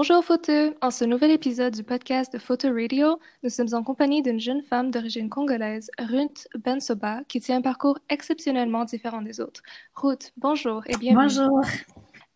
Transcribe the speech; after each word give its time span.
Bonjour 0.00 0.24
Photo! 0.24 0.52
En 0.80 0.92
ce 0.92 1.04
nouvel 1.04 1.32
épisode 1.32 1.74
du 1.74 1.82
podcast 1.82 2.32
de 2.32 2.38
Photo 2.38 2.68
Radio, 2.72 3.18
nous 3.42 3.50
sommes 3.50 3.74
en 3.74 3.82
compagnie 3.82 4.22
d'une 4.22 4.38
jeune 4.38 4.62
femme 4.62 4.92
d'origine 4.92 5.28
congolaise, 5.28 5.90
Ruth 5.98 6.46
Bensoba, 6.56 7.24
qui 7.24 7.40
tient 7.40 7.56
un 7.56 7.62
parcours 7.62 7.98
exceptionnellement 8.08 8.84
différent 8.84 9.22
des 9.22 9.40
autres. 9.40 9.60
Ruth, 9.96 10.32
bonjour 10.36 10.84
et 10.86 10.96
bienvenue. 10.98 11.48
Bonjour. 11.48 11.62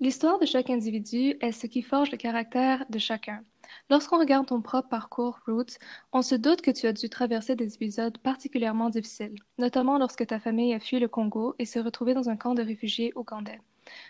L'histoire 0.00 0.40
de 0.40 0.44
chaque 0.44 0.70
individu 0.70 1.36
est 1.40 1.52
ce 1.52 1.68
qui 1.68 1.82
forge 1.82 2.10
le 2.10 2.16
caractère 2.16 2.84
de 2.90 2.98
chacun. 2.98 3.44
Lorsqu'on 3.90 4.18
regarde 4.18 4.46
ton 4.46 4.60
propre 4.60 4.88
parcours, 4.88 5.38
Ruth, 5.46 5.78
on 6.12 6.22
se 6.22 6.34
doute 6.34 6.62
que 6.62 6.72
tu 6.72 6.88
as 6.88 6.92
dû 6.92 7.08
traverser 7.08 7.54
des 7.54 7.76
épisodes 7.76 8.18
particulièrement 8.18 8.90
difficiles, 8.90 9.36
notamment 9.58 9.98
lorsque 9.98 10.26
ta 10.26 10.40
famille 10.40 10.74
a 10.74 10.80
fui 10.80 10.98
le 10.98 11.06
Congo 11.06 11.54
et 11.60 11.64
s'est 11.64 11.80
retrouvée 11.80 12.14
dans 12.14 12.28
un 12.28 12.36
camp 12.36 12.54
de 12.54 12.62
réfugiés 12.62 13.12
ougandais. 13.14 13.60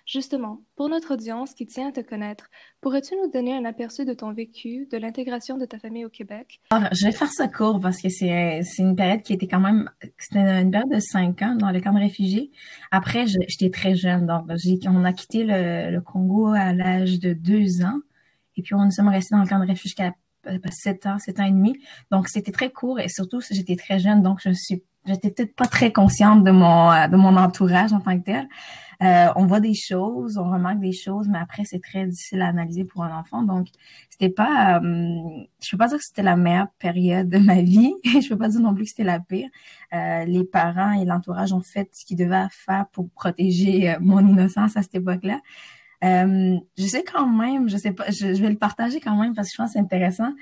Justement, 0.06 0.60
pour 0.76 0.88
notre 0.88 1.14
audience 1.14 1.54
qui 1.54 1.66
tient 1.66 1.88
à 1.88 1.92
te 1.92 2.00
connaître, 2.00 2.50
pourrais-tu 2.80 3.14
nous 3.14 3.30
donner 3.30 3.56
un 3.56 3.64
aperçu 3.64 4.04
de 4.04 4.12
ton 4.12 4.32
vécu, 4.32 4.86
de 4.90 4.98
l'intégration 4.98 5.58
de 5.58 5.64
ta 5.64 5.78
famille 5.78 6.04
au 6.04 6.08
Québec? 6.08 6.60
Alors, 6.70 6.88
je 6.92 7.06
vais 7.06 7.12
faire 7.12 7.30
ça 7.32 7.48
court 7.48 7.80
parce 7.80 8.00
que 8.00 8.08
c'est 8.08 8.62
une 8.78 8.96
période 8.96 9.22
qui 9.22 9.32
était 9.32 9.46
quand 9.46 9.60
même, 9.60 9.90
c'était 10.18 10.40
une 10.40 10.70
période 10.70 10.90
de 10.90 11.00
cinq 11.00 11.42
ans 11.42 11.54
dans 11.54 11.70
le 11.70 11.80
camp 11.80 11.92
de 11.92 12.00
réfugiés. 12.00 12.50
Après, 12.90 13.26
j'étais 13.26 13.70
très 13.70 13.94
jeune, 13.94 14.26
donc 14.26 14.42
on 14.86 15.04
a 15.04 15.12
quitté 15.12 15.44
le, 15.44 16.00
Congo 16.00 16.48
à 16.48 16.72
l'âge 16.72 17.20
de 17.20 17.32
deux 17.32 17.82
ans. 17.82 18.00
Et 18.56 18.62
puis, 18.62 18.74
on 18.74 18.84
nous 18.84 18.90
sommes 18.90 19.08
restés 19.08 19.34
dans 19.34 19.42
le 19.42 19.48
camp 19.48 19.58
de 19.58 19.66
réfugiés 19.66 19.82
jusqu'à 19.82 20.12
euh, 20.48 20.58
sept 20.70 21.06
ans, 21.06 21.18
sept 21.18 21.40
ans 21.40 21.44
et 21.44 21.50
demi. 21.50 21.74
Donc, 22.10 22.28
c'était 22.28 22.52
très 22.52 22.70
court 22.70 23.00
et 23.00 23.08
surtout, 23.08 23.40
j'étais 23.50 23.76
très 23.76 23.98
jeune, 23.98 24.22
donc 24.22 24.40
je 24.44 24.50
suis, 24.52 24.82
j'étais 25.06 25.30
peut-être 25.30 25.54
pas 25.54 25.66
très 25.66 25.92
consciente 25.92 26.44
de 26.44 26.50
mon, 26.50 26.90
de 27.08 27.16
mon 27.16 27.36
entourage 27.36 27.92
en 27.92 28.00
tant 28.00 28.18
que 28.18 28.24
tel. 28.24 28.48
Euh, 29.02 29.32
on 29.34 29.46
voit 29.46 29.60
des 29.60 29.74
choses, 29.74 30.38
on 30.38 30.50
remarque 30.50 30.78
des 30.78 30.92
choses, 30.92 31.26
mais 31.28 31.38
après, 31.38 31.64
c'est 31.64 31.80
très 31.80 32.06
difficile 32.06 32.40
à 32.40 32.48
analyser 32.48 32.84
pour 32.84 33.02
un 33.02 33.18
enfant. 33.18 33.42
Donc, 33.42 33.68
c'était 34.08 34.28
pas, 34.28 34.78
euh, 34.78 35.18
je 35.60 35.70
peux 35.70 35.76
pas 35.76 35.88
dire 35.88 35.98
que 35.98 36.04
c'était 36.04 36.22
la 36.22 36.36
meilleure 36.36 36.68
période 36.78 37.28
de 37.28 37.38
ma 37.38 37.62
vie. 37.62 37.92
je 38.04 38.28
peux 38.28 38.38
pas 38.38 38.48
dire 38.48 38.60
non 38.60 38.74
plus 38.74 38.84
que 38.84 38.90
c'était 38.90 39.04
la 39.04 39.18
pire. 39.18 39.48
Euh, 39.92 40.24
les 40.24 40.44
parents 40.44 40.92
et 40.92 41.04
l'entourage 41.04 41.52
ont 41.52 41.62
fait 41.62 41.88
ce 41.92 42.04
qu'ils 42.04 42.16
devaient 42.16 42.46
faire 42.50 42.86
pour 42.92 43.10
protéger 43.10 43.96
mon 44.00 44.20
innocence 44.20 44.76
à 44.76 44.82
cette 44.82 44.94
époque-là. 44.94 45.40
je 46.02 46.86
sais 46.86 47.02
quand 47.02 47.26
même, 47.26 47.68
je 47.68 47.76
sais 47.78 47.92
pas, 47.92 48.08
je, 48.10 48.40
vais 48.40 48.50
le 48.50 48.58
partager 48.58 49.00
quand 49.00 49.16
même 49.16 49.34
parce 49.34 49.48
que 49.48 49.52
je 49.54 49.56
pense 49.56 49.70
que 49.70 49.72
c'est 49.74 49.80
intéressant. 49.80 50.32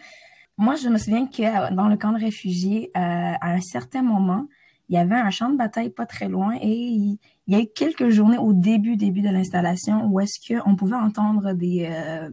Moi, 0.58 0.74
je 0.74 0.88
me 0.90 0.98
souviens 0.98 1.26
que 1.26 1.72
dans 1.74 1.88
le 1.88 1.96
camp 1.96 2.12
de 2.12 2.20
réfugiés, 2.20 2.90
à 2.94 3.52
un 3.52 3.60
certain 3.62 4.02
moment, 4.02 4.46
il 4.90 4.94
y 4.94 4.98
avait 4.98 5.16
un 5.16 5.30
champ 5.30 5.48
de 5.50 5.56
bataille 5.56 5.90
pas 5.90 6.04
très 6.04 6.28
loin 6.28 6.56
et 6.60 6.68
il, 6.68 7.18
y 7.46 7.54
a 7.54 7.60
eu 7.60 7.68
quelques 7.74 8.10
journées 8.10 8.38
au 8.38 8.52
début, 8.52 8.96
début 8.96 9.22
de 9.22 9.28
l'installation 9.28 10.06
où 10.06 10.18
est-ce 10.18 10.40
qu'on 10.40 10.74
pouvait 10.74 10.96
entendre 10.96 11.52
des, 11.52 11.88
euh, 11.88 12.28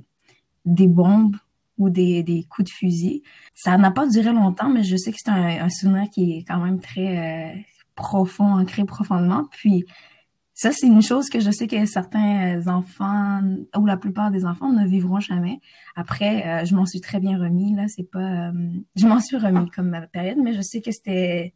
des 0.65 0.87
bombes 0.87 1.37
ou 1.77 1.91
des, 1.91 2.23
des 2.23 2.43
coups 2.49 2.71
de 2.71 2.73
fusil. 2.73 3.21
Ça 3.53 3.77
n'a 3.77 3.91
pas 3.91 4.07
duré 4.07 4.33
longtemps, 4.33 4.69
mais 4.69 4.83
je 4.83 4.97
sais 4.97 5.11
que 5.11 5.19
c'est 5.23 5.29
un, 5.29 5.69
souvenir 5.69 6.09
qui 6.09 6.39
est 6.39 6.43
quand 6.45 6.57
même 6.57 6.79
très 6.79 7.53
euh, 7.53 7.59
profond, 7.93 8.59
ancré 8.59 8.85
profondément. 8.85 9.45
Puis 9.51 9.85
ça, 10.55 10.71
c'est 10.71 10.87
une 10.87 11.03
chose 11.03 11.29
que 11.29 11.39
je 11.39 11.51
sais 11.51 11.67
que 11.67 11.85
certains 11.85 12.67
enfants, 12.67 13.41
ou 13.77 13.85
la 13.85 13.97
plupart 13.97 14.31
des 14.31 14.45
enfants, 14.45 14.71
ne 14.71 14.87
vivront 14.87 15.19
jamais. 15.19 15.59
Après, 15.95 16.47
euh, 16.47 16.65
je 16.65 16.73
m'en 16.75 16.87
suis 16.87 17.01
très 17.01 17.19
bien 17.19 17.37
remis, 17.37 17.75
là. 17.75 17.87
C'est 17.87 18.09
pas... 18.09 18.51
je 18.95 19.05
m'en 19.05 19.19
suis 19.19 19.37
remis 19.37 19.69
comme 19.69 19.95
période, 20.11 20.39
mais 20.43 20.53
je 20.53 20.61
sais 20.61 20.81
que 20.81 20.91
c'était 20.91 21.53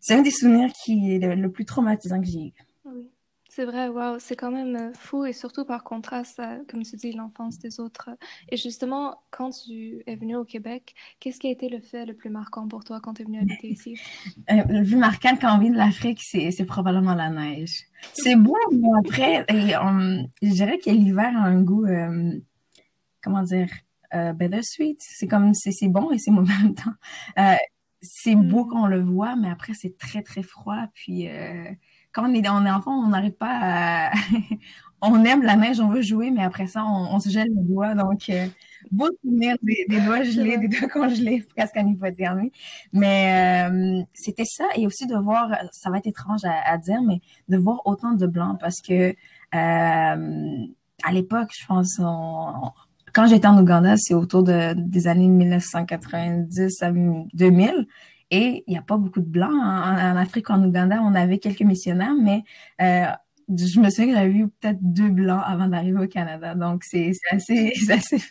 c'est 0.00 0.14
un 0.14 0.22
des 0.22 0.30
souvenirs 0.30 0.70
qui 0.84 1.14
est 1.14 1.18
le, 1.18 1.50
plus 1.50 1.64
traumatisant 1.64 2.20
que 2.20 2.26
j'ai 2.26 2.46
eu. 2.46 2.52
Oui, 2.84 3.10
c'est 3.48 3.64
vrai, 3.64 3.88
waouh, 3.88 4.18
c'est 4.18 4.36
quand 4.36 4.50
même 4.50 4.76
euh, 4.76 4.92
fou 4.94 5.24
et 5.24 5.32
surtout 5.32 5.64
par 5.64 5.82
contraste 5.82 6.38
à, 6.38 6.58
comme 6.70 6.82
tu 6.82 6.96
dis, 6.96 7.12
l'enfance 7.12 7.58
des 7.58 7.80
autres. 7.80 8.10
Et 8.48 8.56
justement, 8.56 9.16
quand 9.30 9.50
tu 9.50 10.02
es 10.06 10.16
venu 10.16 10.36
au 10.36 10.44
Québec, 10.44 10.94
qu'est-ce 11.18 11.38
qui 11.40 11.48
a 11.48 11.50
été 11.50 11.68
le 11.68 11.80
fait 11.80 12.06
le 12.06 12.14
plus 12.14 12.30
marquant 12.30 12.68
pour 12.68 12.84
toi 12.84 13.00
quand 13.02 13.14
tu 13.14 13.22
es 13.22 13.24
venu 13.24 13.40
habiter 13.40 13.68
ici? 13.68 13.98
Euh, 14.50 14.62
le 14.68 14.84
plus 14.84 14.96
marquant 14.96 15.36
quand 15.38 15.56
on 15.56 15.58
vient 15.58 15.70
de 15.70 15.76
l'Afrique, 15.76 16.20
c'est, 16.22 16.64
probablement 16.64 17.14
la 17.14 17.28
neige. 17.28 17.82
C'est 18.14 18.36
beau, 18.36 18.56
mais 18.72 18.88
après, 18.98 19.44
je 19.50 20.52
dirais 20.52 20.78
que 20.78 20.88
l'hiver 20.88 21.36
a 21.36 21.40
un 21.40 21.60
goût, 21.60 21.84
euh, 21.84 22.32
comment 23.22 23.42
dire, 23.42 23.68
euh, 24.14 24.32
bittersweet. 24.32 24.98
C'est 25.00 25.26
comme, 25.26 25.52
c'est, 25.52 25.88
bon 25.88 26.10
et 26.12 26.18
c'est 26.18 26.30
mauvais 26.30 26.54
en 26.54 26.62
même 26.62 26.74
temps 26.74 26.94
c'est 28.00 28.36
beau 28.36 28.64
mm. 28.64 28.68
qu'on 28.68 28.86
le 28.86 29.00
voit, 29.00 29.36
mais 29.36 29.50
après, 29.50 29.74
c'est 29.74 29.96
très, 29.98 30.22
très 30.22 30.42
froid. 30.42 30.86
Puis, 30.94 31.28
euh, 31.28 31.64
quand 32.12 32.28
on 32.30 32.34
est, 32.34 32.48
on 32.48 32.64
est 32.64 32.70
enfant, 32.70 32.92
on 32.92 33.08
n'arrive 33.08 33.32
pas 33.32 33.58
à... 33.60 34.12
on 35.00 35.24
aime 35.24 35.42
la 35.42 35.56
neige, 35.56 35.80
on 35.80 35.88
veut 35.88 36.02
jouer, 36.02 36.30
mais 36.30 36.42
après 36.42 36.66
ça, 36.66 36.84
on, 36.84 37.18
se 37.20 37.28
gèle 37.28 37.48
les 37.48 37.62
doigts. 37.62 37.94
Donc, 37.94 38.28
euh, 38.30 38.46
beau 38.90 39.08
souvenir 39.22 39.56
des, 39.62 39.86
des, 39.88 40.00
doigts 40.06 40.22
gelés, 40.22 40.58
des 40.58 40.68
doigts 40.68 40.88
congelés, 40.88 41.44
presque 41.56 41.76
en 41.76 41.86
hypothermie. 41.86 42.52
Mais 42.92 43.68
euh, 43.70 44.02
c'était 44.14 44.44
ça. 44.44 44.64
Et 44.76 44.86
aussi 44.86 45.06
de 45.06 45.16
voir, 45.16 45.50
ça 45.72 45.90
va 45.90 45.98
être 45.98 46.06
étrange 46.06 46.42
à, 46.44 46.76
dire, 46.78 47.02
mais 47.02 47.20
de 47.48 47.56
voir 47.56 47.86
autant 47.86 48.12
de 48.12 48.26
blancs 48.26 48.58
parce 48.60 48.80
que... 48.80 49.14
Euh, 49.54 50.66
à 51.04 51.12
l'époque, 51.12 51.50
je 51.56 51.64
pense, 51.66 52.00
on, 52.00 52.72
quand 53.14 53.26
j'étais 53.26 53.46
en 53.46 53.58
Ouganda, 53.60 53.96
c'est 53.96 54.14
autour 54.14 54.42
de, 54.42 54.74
des 54.74 55.06
années 55.06 55.28
1990 55.28 56.82
à 56.82 56.92
2000. 56.92 57.86
Et 58.30 58.64
il 58.66 58.70
n'y 58.70 58.78
a 58.78 58.82
pas 58.82 58.96
beaucoup 58.96 59.20
de 59.20 59.26
blancs. 59.26 59.50
En, 59.52 60.16
Afrique, 60.16 60.50
en 60.50 60.62
Ouganda, 60.62 61.00
on 61.02 61.14
avait 61.14 61.38
quelques 61.38 61.62
missionnaires, 61.62 62.14
mais 62.20 62.44
euh, 62.82 63.06
je 63.48 63.80
me 63.80 63.88
souviens 63.88 64.06
que 64.06 64.14
j'avais 64.14 64.28
vu 64.28 64.48
peut-être 64.48 64.78
deux 64.82 65.08
blancs 65.08 65.42
avant 65.44 65.68
d'arriver 65.68 66.04
au 66.04 66.08
Canada. 66.08 66.54
Donc, 66.54 66.84
c'est 66.84 67.12
assez, 67.30 67.72
assez, 67.88 68.22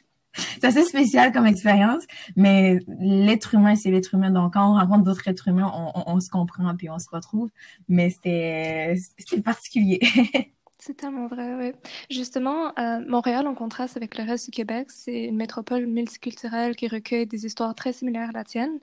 assez 0.61 0.83
spécial 0.83 1.31
comme 1.31 1.47
expérience. 1.47 2.03
Mais 2.35 2.77
l'être 2.99 3.55
humain, 3.55 3.75
c'est 3.75 3.89
l'être 3.89 4.13
humain. 4.13 4.29
Donc, 4.29 4.53
quand 4.53 4.71
on 4.71 4.75
rencontre 4.75 5.03
d'autres 5.03 5.27
êtres 5.27 5.47
humains, 5.47 5.71
on, 5.73 6.03
on, 6.05 6.19
se 6.19 6.29
comprend 6.29 6.75
puis 6.75 6.91
on 6.91 6.99
se 6.99 7.09
retrouve. 7.11 7.49
Mais 7.89 8.11
c'était 8.11 8.95
particulier. 9.43 9.99
C'est 10.87 10.95
tellement 10.95 11.27
vrai, 11.27 11.53
oui. 11.55 11.73
Justement, 12.09 12.71
euh, 12.79 13.01
Montréal, 13.05 13.45
en 13.45 13.55
contraste 13.55 13.97
avec 13.97 14.17
le 14.17 14.23
reste 14.23 14.45
du 14.45 14.51
Québec, 14.51 14.89
c'est 14.89 15.25
une 15.25 15.35
métropole 15.35 15.85
multiculturelle 15.85 16.77
qui 16.77 16.87
recueille 16.87 17.27
des 17.27 17.45
histoires 17.45 17.75
très 17.75 17.91
similaires 17.91 18.29
à 18.29 18.31
la 18.31 18.45
tienne. 18.45 18.79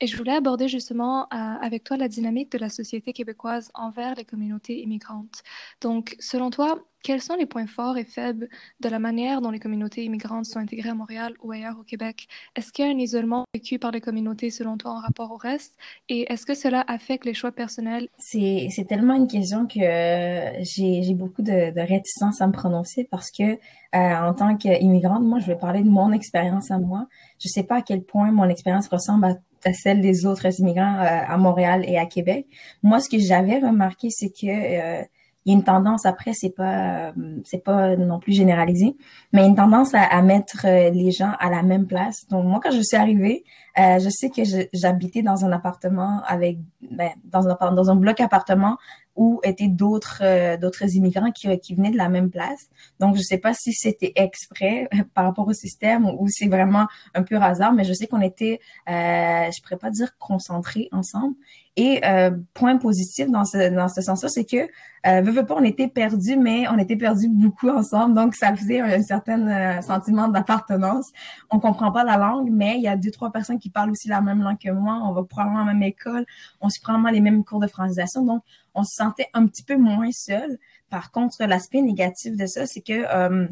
Et 0.00 0.08
je 0.08 0.16
voulais 0.16 0.34
aborder 0.34 0.66
justement 0.66 1.28
euh, 1.32 1.36
avec 1.36 1.84
toi 1.84 1.96
la 1.96 2.08
dynamique 2.08 2.50
de 2.50 2.58
la 2.58 2.70
société 2.70 3.12
québécoise 3.12 3.70
envers 3.74 4.16
les 4.16 4.24
communautés 4.24 4.82
immigrantes. 4.82 5.44
Donc, 5.80 6.16
selon 6.18 6.50
toi, 6.50 6.80
quels 7.04 7.20
sont 7.20 7.36
les 7.36 7.46
points 7.46 7.66
forts 7.66 7.98
et 7.98 8.04
faibles 8.04 8.48
de 8.80 8.88
la 8.88 8.98
manière 8.98 9.42
dont 9.42 9.50
les 9.50 9.60
communautés 9.60 10.04
immigrantes 10.04 10.46
sont 10.46 10.58
intégrées 10.58 10.88
à 10.88 10.94
Montréal 10.94 11.34
ou 11.42 11.52
ailleurs 11.52 11.78
au 11.78 11.84
Québec? 11.84 12.26
Est-ce 12.56 12.72
qu'il 12.72 12.84
y 12.84 12.88
a 12.88 12.90
un 12.90 12.98
isolement 12.98 13.44
vécu 13.54 13.78
par 13.78 13.92
les 13.92 14.00
communautés 14.00 14.50
selon 14.50 14.78
toi 14.78 14.92
en 14.92 15.00
rapport 15.00 15.30
au 15.30 15.36
reste? 15.36 15.76
Et 16.08 16.32
est-ce 16.32 16.46
que 16.46 16.54
cela 16.54 16.82
affecte 16.88 17.26
les 17.26 17.34
choix 17.34 17.52
personnels? 17.52 18.08
C'est, 18.18 18.68
c'est 18.70 18.86
tellement 18.86 19.14
une 19.14 19.28
question 19.28 19.66
que 19.66 19.78
j'ai, 19.78 21.02
j'ai 21.02 21.14
beaucoup 21.14 21.42
de, 21.42 21.72
de 21.72 21.80
réticence 21.80 22.40
à 22.40 22.46
me 22.46 22.52
prononcer 22.52 23.06
parce 23.10 23.30
que 23.30 23.42
euh, 23.44 23.58
en 23.92 24.32
tant 24.32 24.56
qu'immigrante, 24.56 25.22
moi, 25.22 25.38
je 25.38 25.46
vais 25.46 25.58
parler 25.58 25.82
de 25.82 25.90
mon 25.90 26.10
expérience 26.10 26.70
à 26.70 26.78
moi. 26.78 27.06
Je 27.38 27.48
sais 27.48 27.64
pas 27.64 27.76
à 27.76 27.82
quel 27.82 28.02
point 28.02 28.32
mon 28.32 28.48
expérience 28.48 28.88
ressemble 28.88 29.26
à 29.26 29.34
à 29.66 29.72
celle 29.72 30.00
des 30.00 30.26
autres 30.26 30.60
immigrants 30.60 30.98
euh, 31.00 31.20
à 31.26 31.36
Montréal 31.38 31.84
et 31.86 31.96
à 31.96 32.06
Québec. 32.06 32.46
Moi, 32.82 33.00
ce 33.00 33.08
que 33.08 33.18
j'avais 33.18 33.58
remarqué, 33.58 34.08
c'est 34.10 34.28
que 34.28 34.46
euh, 34.46 35.02
il 35.44 35.52
y 35.52 35.54
a 35.54 35.58
une 35.58 35.64
tendance 35.64 36.06
après, 36.06 36.32
c'est 36.32 36.50
pas 36.50 37.12
c'est 37.44 37.62
pas 37.62 37.96
non 37.96 38.18
plus 38.18 38.32
généralisé, 38.32 38.96
mais 39.32 39.46
une 39.46 39.54
tendance 39.54 39.92
à, 39.94 40.22
mettre 40.22 40.64
euh, 40.66 40.90
les 40.90 41.10
gens 41.10 41.32
à 41.38 41.50
la 41.50 41.62
même 41.62 41.86
place. 41.86 42.26
Donc 42.28 42.46
moi, 42.46 42.60
quand 42.62 42.70
je 42.70 42.80
suis 42.80 42.96
arrivée, 42.96 43.44
euh, 43.78 43.98
je 43.98 44.08
sais 44.08 44.30
que 44.30 44.42
j'habitais 44.72 45.22
dans 45.22 45.44
un 45.44 45.52
appartement 45.52 46.22
avec 46.26 46.58
ben, 46.90 47.10
dans 47.24 47.48
un 47.48 47.72
dans 47.72 47.90
un 47.90 47.96
bloc 47.96 48.20
appartement 48.20 48.78
où 49.16 49.40
étaient 49.44 49.68
d'autres 49.68 50.22
euh, 50.22 50.56
d'autres 50.56 50.96
immigrants 50.96 51.30
qui, 51.30 51.58
qui 51.58 51.74
venaient 51.74 51.90
de 51.90 51.96
la 51.96 52.08
même 52.08 52.30
place. 52.30 52.68
Donc 53.00 53.16
je 53.16 53.22
sais 53.22 53.38
pas 53.38 53.54
si 53.54 53.72
c'était 53.72 54.12
exprès 54.16 54.88
par 55.14 55.24
rapport 55.24 55.46
au 55.46 55.52
système 55.52 56.06
ou, 56.06 56.26
c'est 56.28 56.48
vraiment 56.48 56.86
un 57.14 57.22
pur 57.22 57.42
hasard, 57.42 57.72
mais 57.72 57.84
je 57.84 57.92
sais 57.92 58.06
qu'on 58.06 58.20
était 58.20 58.60
euh, 58.88 59.50
je 59.50 59.62
pourrais 59.62 59.78
pas 59.78 59.90
dire 59.90 60.16
concentrés 60.18 60.88
ensemble 60.92 61.34
et 61.76 62.00
euh, 62.06 62.30
point 62.54 62.76
positif 62.76 63.28
dans 63.28 63.44
ce, 63.44 63.74
dans 63.74 63.88
ce 63.88 64.00
sens-là, 64.00 64.28
c'est 64.28 64.44
que, 64.44 64.68
euh, 65.06 65.20
veux, 65.22 65.44
pas, 65.44 65.56
on 65.56 65.64
était 65.64 65.88
perdus, 65.88 66.36
mais 66.36 66.68
on 66.68 66.78
était 66.78 66.96
perdus 66.96 67.28
beaucoup 67.28 67.68
ensemble. 67.68 68.14
Donc, 68.14 68.36
ça 68.36 68.54
faisait 68.54 68.80
un, 68.80 69.02
certain 69.02 69.48
euh, 69.48 69.82
sentiment 69.82 70.28
d'appartenance. 70.28 71.10
On 71.50 71.58
comprend 71.58 71.90
pas 71.90 72.04
la 72.04 72.16
langue, 72.16 72.48
mais 72.52 72.76
il 72.76 72.82
y 72.82 72.88
a 72.88 72.96
deux, 72.96 73.10
trois 73.10 73.32
personnes 73.32 73.58
qui 73.58 73.70
parlent 73.70 73.90
aussi 73.90 74.06
la 74.06 74.20
même 74.20 74.40
langue 74.40 74.58
que 74.58 74.70
moi. 74.70 75.00
On 75.02 75.12
va 75.12 75.24
probablement 75.24 75.62
à 75.62 75.66
la 75.66 75.72
même 75.74 75.82
école. 75.82 76.24
On 76.60 76.68
se 76.68 76.80
prend 76.80 76.96
les 77.10 77.20
mêmes 77.20 77.44
cours 77.44 77.58
de 77.58 77.66
francisation. 77.66 78.24
Donc, 78.24 78.44
on 78.74 78.84
se 78.84 78.94
sentait 78.94 79.28
un 79.34 79.46
petit 79.46 79.64
peu 79.64 79.76
moins 79.76 80.12
seul. 80.12 80.58
Par 80.90 81.10
contre, 81.10 81.44
l'aspect 81.44 81.82
négatif 81.82 82.36
de 82.36 82.46
ça, 82.46 82.66
c'est 82.66 82.82
que 82.82 82.92
euh, 82.92 83.48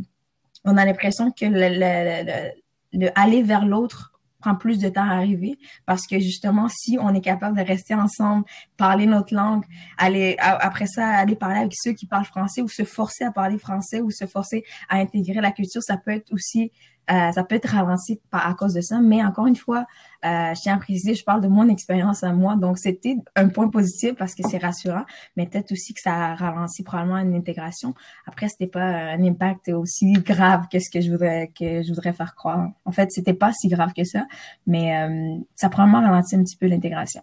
on 0.65 0.77
a 0.77 0.85
l'impression 0.85 1.33
que 1.33 1.45
le, 1.45 1.69
le, 1.69 2.25
le, 2.25 3.01
le 3.01 3.19
aller 3.19 3.43
vers 3.43 3.67
l'autre 3.67 4.12
prend 4.43 4.55
plus 4.55 4.79
de 4.79 4.89
temps 4.89 5.09
à 5.09 5.15
arriver 5.15 5.59
parce 5.87 6.07
que 6.07 6.19
justement, 6.19 6.69
si 6.69 6.99
on 7.01 7.15
est 7.15 7.21
capable 7.21 7.57
de 7.57 7.63
rester 7.63 7.95
ensemble, 7.95 8.45
parler 8.77 9.07
notre 9.07 9.35
langue, 9.35 9.65
aller 9.97 10.37
après 10.39 10.87
ça, 10.87 11.09
aller 11.09 11.37
parler 11.37 11.61
avec 11.61 11.73
ceux 11.75 11.93
qui 11.93 12.07
parlent 12.07 12.27
français 12.27 12.61
ou 12.61 12.69
se 12.69 12.85
forcer 12.85 13.25
à 13.25 13.33
parler 13.33 13.59
français 13.59 14.01
ou 14.01 14.11
se 14.11 14.27
forcer 14.27 14.65
à 14.89 14.99
intégrer 14.99 15.41
la 15.41 15.53
culture, 15.53 15.83
ça 15.83 15.97
peut 15.97 16.11
être 16.11 16.33
aussi 16.33 16.73
euh, 17.11 17.33
ça 17.33 17.43
peut 17.43 17.57
être 17.57 17.69
ralenti 17.69 18.21
par, 18.31 18.47
à 18.47 18.55
cause 18.55 18.75
de 18.75 18.81
ça, 18.81 19.01
mais 19.01 19.25
encore 19.25 19.47
une 19.47 19.57
fois, 19.57 19.87
euh, 20.25 20.55
je 20.55 20.61
tiens 20.61 20.77
à 20.77 20.79
préciser, 20.79 21.15
je 21.15 21.25
parle 21.25 21.41
de 21.41 21.49
mon 21.49 21.69
expérience 21.69 22.23
à 22.23 22.33
moi, 22.33 22.55
donc 22.55 22.79
c'était 22.79 23.17
un 23.35 23.49
point 23.49 23.69
positif 23.69 24.15
parce 24.15 24.35
que 24.35 24.43
c'est 24.49 24.59
rassurant, 24.59 25.05
mais 25.37 25.47
peut-être 25.47 25.73
aussi 25.73 25.95
que 25.95 26.01
ça 26.01 26.15
a 26.15 26.35
ralenti 26.37 26.85
probablement 26.85 27.19
une 27.19 27.35
intégration. 27.35 27.95
Après, 28.27 28.49
c'était 28.49 28.69
pas 28.69 28.85
un 28.85 29.23
impact 29.25 29.69
aussi 29.71 30.13
grave 30.13 30.67
que 30.71 30.79
ce 30.79 30.91
que 30.91 31.01
je 31.01 31.11
voudrais 31.11 31.51
que 31.59 31.83
je 31.83 31.89
voudrais 31.89 32.13
faire 32.13 32.35
croire. 32.35 32.71
En 32.85 32.93
fait, 32.93 33.11
c'était 33.11 33.35
pas 33.35 33.53
si 33.53 33.69
grave 33.69 33.93
que 33.95 34.05
ça, 34.05 34.27
mais 34.67 34.97
euh, 34.97 35.39
ça 35.57 35.67
a 35.67 35.71
probablement 35.71 36.03
ralenti 36.03 36.37
un 36.37 36.45
petit 36.45 36.57
peu 36.57 36.67
l'intégration. 36.67 37.23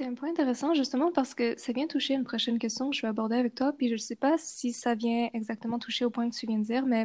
C'est 0.00 0.06
un 0.06 0.14
point 0.14 0.30
intéressant 0.30 0.72
justement 0.72 1.10
parce 1.12 1.34
que 1.34 1.52
ça 1.58 1.74
vient 1.74 1.86
toucher 1.86 2.14
une 2.14 2.24
prochaine 2.24 2.58
question 2.58 2.88
que 2.88 2.96
je 2.96 3.02
vais 3.02 3.08
aborder 3.08 3.36
avec 3.36 3.54
toi. 3.54 3.74
Puis 3.76 3.88
je 3.88 3.92
ne 3.92 3.98
sais 3.98 4.16
pas 4.16 4.36
si 4.38 4.72
ça 4.72 4.94
vient 4.94 5.28
exactement 5.34 5.78
toucher 5.78 6.06
au 6.06 6.10
point 6.10 6.30
que 6.30 6.34
tu 6.34 6.46
viens 6.46 6.56
de 6.56 6.64
dire, 6.64 6.86
mais 6.86 7.04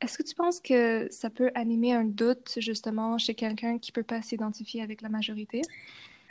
est-ce 0.00 0.18
que 0.18 0.24
tu 0.24 0.34
penses 0.34 0.58
que 0.58 1.06
ça 1.12 1.30
peut 1.30 1.52
animer 1.54 1.92
un 1.92 2.02
doute 2.02 2.54
justement 2.56 3.16
chez 3.16 3.34
quelqu'un 3.34 3.78
qui 3.78 3.92
ne 3.92 3.94
peut 3.94 4.02
pas 4.02 4.22
s'identifier 4.22 4.82
avec 4.82 5.02
la 5.02 5.08
majorité? 5.08 5.62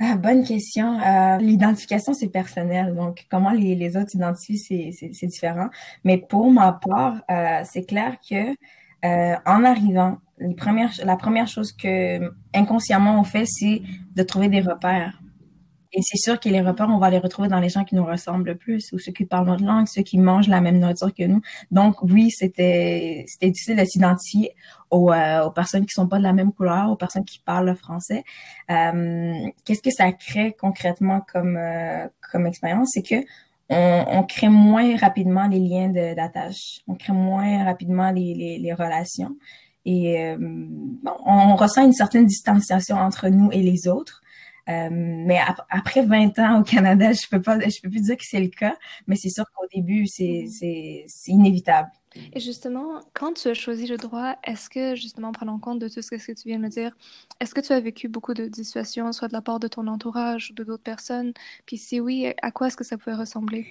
Ah, 0.02 0.18
bonne 0.18 0.44
question. 0.44 1.00
Euh, 1.00 1.38
l'identification, 1.38 2.12
c'est 2.12 2.28
personnel. 2.28 2.94
Donc, 2.94 3.26
comment 3.32 3.52
les, 3.52 3.96
autres 3.96 4.10
s'identifient, 4.10 4.58
c'est 4.92 5.28
différent. 5.28 5.70
Mais 6.04 6.18
pour 6.18 6.52
ma 6.52 6.74
part, 6.74 7.22
euh, 7.32 7.62
c'est 7.64 7.86
clair 7.86 8.18
que 8.30 8.52
euh, 9.06 9.36
en 9.46 9.64
arrivant, 9.64 10.18
la 10.40 11.16
première 11.16 11.48
chose 11.48 11.72
que 11.72 12.34
inconsciemment 12.54 13.18
on 13.18 13.24
fait, 13.24 13.46
c'est 13.46 13.82
de 14.14 14.24
trouver 14.24 14.50
des 14.50 14.60
repères. 14.60 15.18
Et 15.94 16.00
c'est 16.04 16.18
sûr 16.18 16.40
que 16.40 16.48
les 16.48 16.62
repères, 16.62 16.88
on 16.90 16.98
va 16.98 17.10
les 17.10 17.18
retrouver 17.18 17.50
dans 17.50 17.60
les 17.60 17.70
gens 17.70 17.84
qui 17.84 17.96
nous 17.96 18.06
ressemblent 18.06 18.46
le 18.46 18.56
plus, 18.56 18.92
ou 18.94 19.00
ceux 19.00 19.12
qui 19.12 19.26
parlent 19.26 19.48
notre 19.48 19.64
langue, 19.64 19.88
ceux 19.88 20.04
qui 20.04 20.18
mangent 20.18 20.48
la 20.48 20.62
même 20.62 20.80
nourriture 20.80 21.14
que 21.14 21.24
nous. 21.24 21.42
Donc 21.70 22.02
oui, 22.04 22.30
c'était 22.32 23.26
c'était 23.28 23.52
difficile 23.52 23.78
de 23.78 23.86
s'identifier 23.86 24.56
aux, 24.90 25.12
euh, 25.12 25.46
aux, 25.46 25.52
personnes 25.52 25.86
qui 25.86 25.94
sont 25.94 26.08
pas 26.08 26.18
de 26.18 26.24
la 26.24 26.34
même 26.34 26.54
couleur, 26.54 26.90
aux 26.90 26.96
personnes 26.96 27.26
qui 27.26 27.40
parlent 27.40 27.66
le 27.66 27.76
français. 27.76 28.24
Euh, 28.70 29.34
Qu'est-ce 29.66 29.82
que 29.82 29.92
ça 29.92 30.12
crée 30.14 30.56
concrètement 30.60 31.22
comme 31.32 31.58
euh, 31.58 32.08
comme 32.32 32.46
expérience, 32.46 32.92
c'est 32.94 33.04
que 33.04 33.26
on, 33.70 34.06
on, 34.08 34.24
crée 34.24 34.50
moins 34.50 34.98
rapidement 34.98 35.48
les 35.48 35.60
liens 35.60 35.90
d'attache, 35.90 36.82
on 36.88 36.96
crée 36.96 37.14
moins 37.14 37.64
rapidement 37.64 38.12
les, 38.12 38.34
les, 38.34 38.58
les 38.60 38.74
relations 38.74 39.36
et 39.86 40.20
euh, 40.22 40.38
on 41.26 41.56
ressent 41.56 41.84
une 41.84 41.94
certaine 41.94 42.26
distanciation 42.26 42.98
entre 42.98 43.30
nous 43.30 43.52
et 43.52 43.62
les 43.62 43.88
autres. 43.88 44.21
Euh, 44.70 44.90
mais 44.92 45.40
après 45.70 46.06
20 46.06 46.38
ans 46.40 46.62
au 46.62 46.64
Canada, 46.64 47.12
je 47.14 47.28
peux 47.30 47.42
pas, 47.42 47.60
je 47.60 47.82
peux 47.82 47.90
plus 47.90 48.02
dire 48.02 48.18
que 48.18 48.26
c'est 48.26 48.40
le 48.40 48.50
cas, 48.50 48.76
mais 49.08 49.16
c'est 49.16 49.30
sûr 49.30 49.46
qu'au 49.56 49.66
début, 49.74 50.08
c'est, 50.08 50.46
c'est, 50.50 51.06
c'est 51.08 51.32
inévitable. 51.32 51.90
Et 52.34 52.40
justement, 52.40 53.00
quand 53.14 53.34
tu 53.34 53.48
as 53.48 53.54
choisi 53.54 53.88
le 53.88 53.98
droit, 53.98 54.36
est-ce 54.44 54.70
que, 54.70 54.96
justement, 54.96 55.30
en 55.30 55.32
prenant 55.32 55.60
compte 55.60 55.80
de 55.80 55.88
tout 55.88 56.02
ce 56.02 56.12
que 56.12 56.16
tu 56.18 56.48
viens 56.48 56.58
de 56.58 56.64
me 56.64 56.70
dire, 56.70 56.96
est-ce 57.40 57.54
que 57.54 57.62
tu 57.62 57.72
as 57.72 57.80
vécu 57.80 58.10
beaucoup 58.10 58.34
de 58.34 58.50
situations, 58.54 59.12
soit 59.14 59.30
de 59.30 59.34
la 59.34 59.42
part 59.42 59.60
de 59.60 59.68
ton 59.68 59.88
entourage 59.88 60.52
ou 60.52 60.54
de 60.54 60.64
d'autres 60.64 60.84
personnes? 60.84 61.34
Puis 61.66 61.78
si 61.78 62.00
oui, 62.00 62.34
à 62.42 62.52
quoi 62.52 62.68
est-ce 62.68 62.78
que 62.78 62.84
ça 62.84 62.98
pouvait 62.98 63.16
ressembler? 63.16 63.66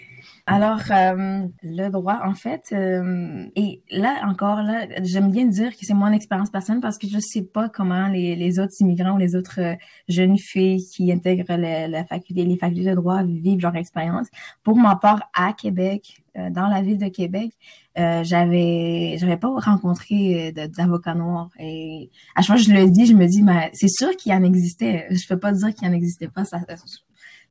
Alors, 0.46 0.80
euh, 0.90 1.46
le 1.62 1.88
droit, 1.90 2.20
en 2.24 2.34
fait, 2.34 2.64
euh, 2.72 3.46
et 3.56 3.82
là 3.90 4.22
encore, 4.24 4.62
là, 4.62 4.86
j'aime 5.02 5.30
bien 5.30 5.46
dire 5.46 5.70
que 5.70 5.84
c'est 5.84 5.94
mon 5.94 6.12
expérience 6.12 6.50
personnelle 6.50 6.80
parce 6.80 6.98
que 6.98 7.06
je 7.06 7.18
sais 7.18 7.42
pas 7.42 7.68
comment 7.68 8.08
les, 8.08 8.58
autres 8.58 8.74
immigrants 8.80 9.14
ou 9.14 9.18
les 9.18 9.36
autres 9.36 9.60
euh, 9.60 9.74
jeunes 10.08 10.38
filles 10.38 10.84
qui 10.94 11.12
intègrent 11.12 11.56
la, 11.56 12.04
faculté, 12.04 12.44
les 12.44 12.56
facultés 12.56 12.90
de 12.90 12.94
droit 12.94 13.22
vivent 13.22 13.60
leur 13.60 13.76
expérience. 13.76 14.28
Pour 14.62 14.76
ma 14.76 14.96
part, 14.96 15.30
à 15.34 15.52
Québec, 15.52 16.22
dans 16.34 16.68
la 16.68 16.80
ville 16.80 16.98
de 16.98 17.08
Québec, 17.08 17.52
euh, 18.00 18.24
j'avais 18.24 19.16
j'avais 19.18 19.36
pas 19.36 19.48
rencontré 19.48 20.52
euh, 20.56 20.68
d'avocats 20.68 21.14
noirs 21.14 21.50
et 21.58 22.10
à 22.34 22.42
chaque 22.42 22.46
fois 22.46 22.56
que 22.56 22.62
je 22.62 22.72
le 22.72 22.90
dis, 22.90 23.06
je 23.06 23.14
me 23.14 23.26
dis 23.26 23.42
mais 23.42 23.70
c'est 23.74 23.88
sûr 23.88 24.16
qu'il 24.16 24.32
en 24.32 24.42
existait. 24.42 25.06
Je 25.10 25.26
peux 25.28 25.38
pas 25.38 25.52
dire 25.52 25.74
qu'il 25.74 25.88
en 25.88 25.92
existait 25.92 26.28
pas. 26.28 26.44
Ça, 26.44 26.58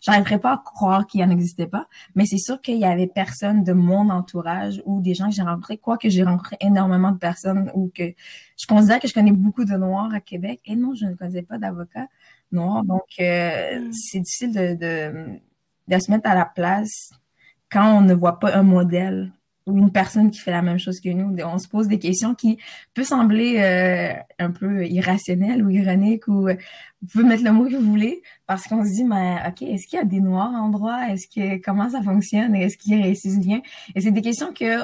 j'arriverais 0.02 0.40
pas 0.40 0.54
à 0.54 0.58
croire 0.58 1.08
qu'il 1.08 1.24
en 1.24 1.30
existait 1.30 1.68
pas, 1.68 1.88
mais 2.16 2.26
c'est 2.26 2.38
sûr 2.38 2.62
qu'il 2.62 2.78
y 2.78 2.86
avait 2.86 3.08
personne 3.08 3.64
de 3.64 3.74
mon 3.74 4.10
entourage 4.10 4.82
ou 4.86 5.02
des 5.02 5.14
gens 5.14 5.30
que 5.30 5.36
j'ai 5.36 5.42
rencontrés, 5.42 5.78
quoi 5.78 5.98
que 5.98 6.10
j'ai 6.10 6.24
rencontré 6.24 6.58
énormément 6.62 7.12
de 7.12 7.18
personnes 7.18 7.72
ou 7.76 7.92
que 7.94 8.14
je 8.58 8.68
considère 8.68 9.00
que 9.00 9.08
je 9.08 9.14
connais 9.14 9.32
beaucoup 9.32 9.66
de 9.66 9.76
noirs 9.76 10.14
à 10.14 10.20
Québec. 10.20 10.62
Et 10.66 10.76
non, 10.76 10.94
je 10.96 11.06
ne 11.06 11.16
connaissais 11.16 11.44
pas 11.44 11.58
d'avocats 11.58 12.08
noirs, 12.52 12.84
donc 12.84 13.04
mm. 13.20 13.92
c'est 13.92 14.20
difficile 14.20 14.54
de, 14.54 14.76
de 14.76 15.40
de 15.90 16.00
se 16.00 16.12
mettre 16.12 16.30
à 16.30 16.36
la 16.36 16.46
place 16.46 17.12
quand 17.72 17.98
on 17.98 18.02
ne 18.02 18.14
voit 18.14 18.40
pas 18.40 18.56
un 18.56 18.64
modèle 18.64 19.32
ou 19.70 19.78
une 19.78 19.92
personne 19.92 20.32
qui 20.32 20.40
fait 20.40 20.52
la 20.52 20.62
même 20.62 20.80
chose 20.80 21.00
que 21.00 21.10
nous, 21.10 21.36
on 21.44 21.58
se 21.60 21.68
pose 21.68 21.88
des 21.88 22.00
questions 22.00 22.36
qui 22.36 22.58
peuvent 22.94 23.06
sembler 23.06 23.58
euh, 23.60 24.14
un 24.40 24.52
peu 24.52 24.86
irrationnelles 24.86 25.64
ou 25.64 25.70
ironiques 25.70 26.28
ou 26.28 26.48
euh, 26.48 26.56
vous 27.02 27.08
pouvez 27.08 27.24
mettre 27.24 27.44
le 27.44 27.52
mot 27.52 27.66
que 27.66 27.76
vous 27.76 27.90
voulez 27.90 28.22
parce 28.46 28.68
qu'on 28.68 28.84
se 28.84 28.90
dit 28.90 29.04
mais 29.04 29.38
ok 29.48 29.62
est-ce 29.62 29.88
qu'il 29.88 29.98
y 29.98 30.02
a 30.02 30.06
des 30.06 30.22
noirs 30.22 30.52
en 30.54 30.70
droit? 30.70 31.08
Est-ce 31.10 31.28
que 31.28 31.62
comment 31.62 31.90
ça 31.90 32.02
fonctionne? 32.02 32.56
Est-ce 32.56 32.78
qu'ils 32.78 33.02
réussissent 33.02 33.40
bien? 33.40 33.62
Et 33.96 34.02
c'est 34.02 34.12
des 34.12 34.22
questions 34.22 34.54
que 34.54 34.82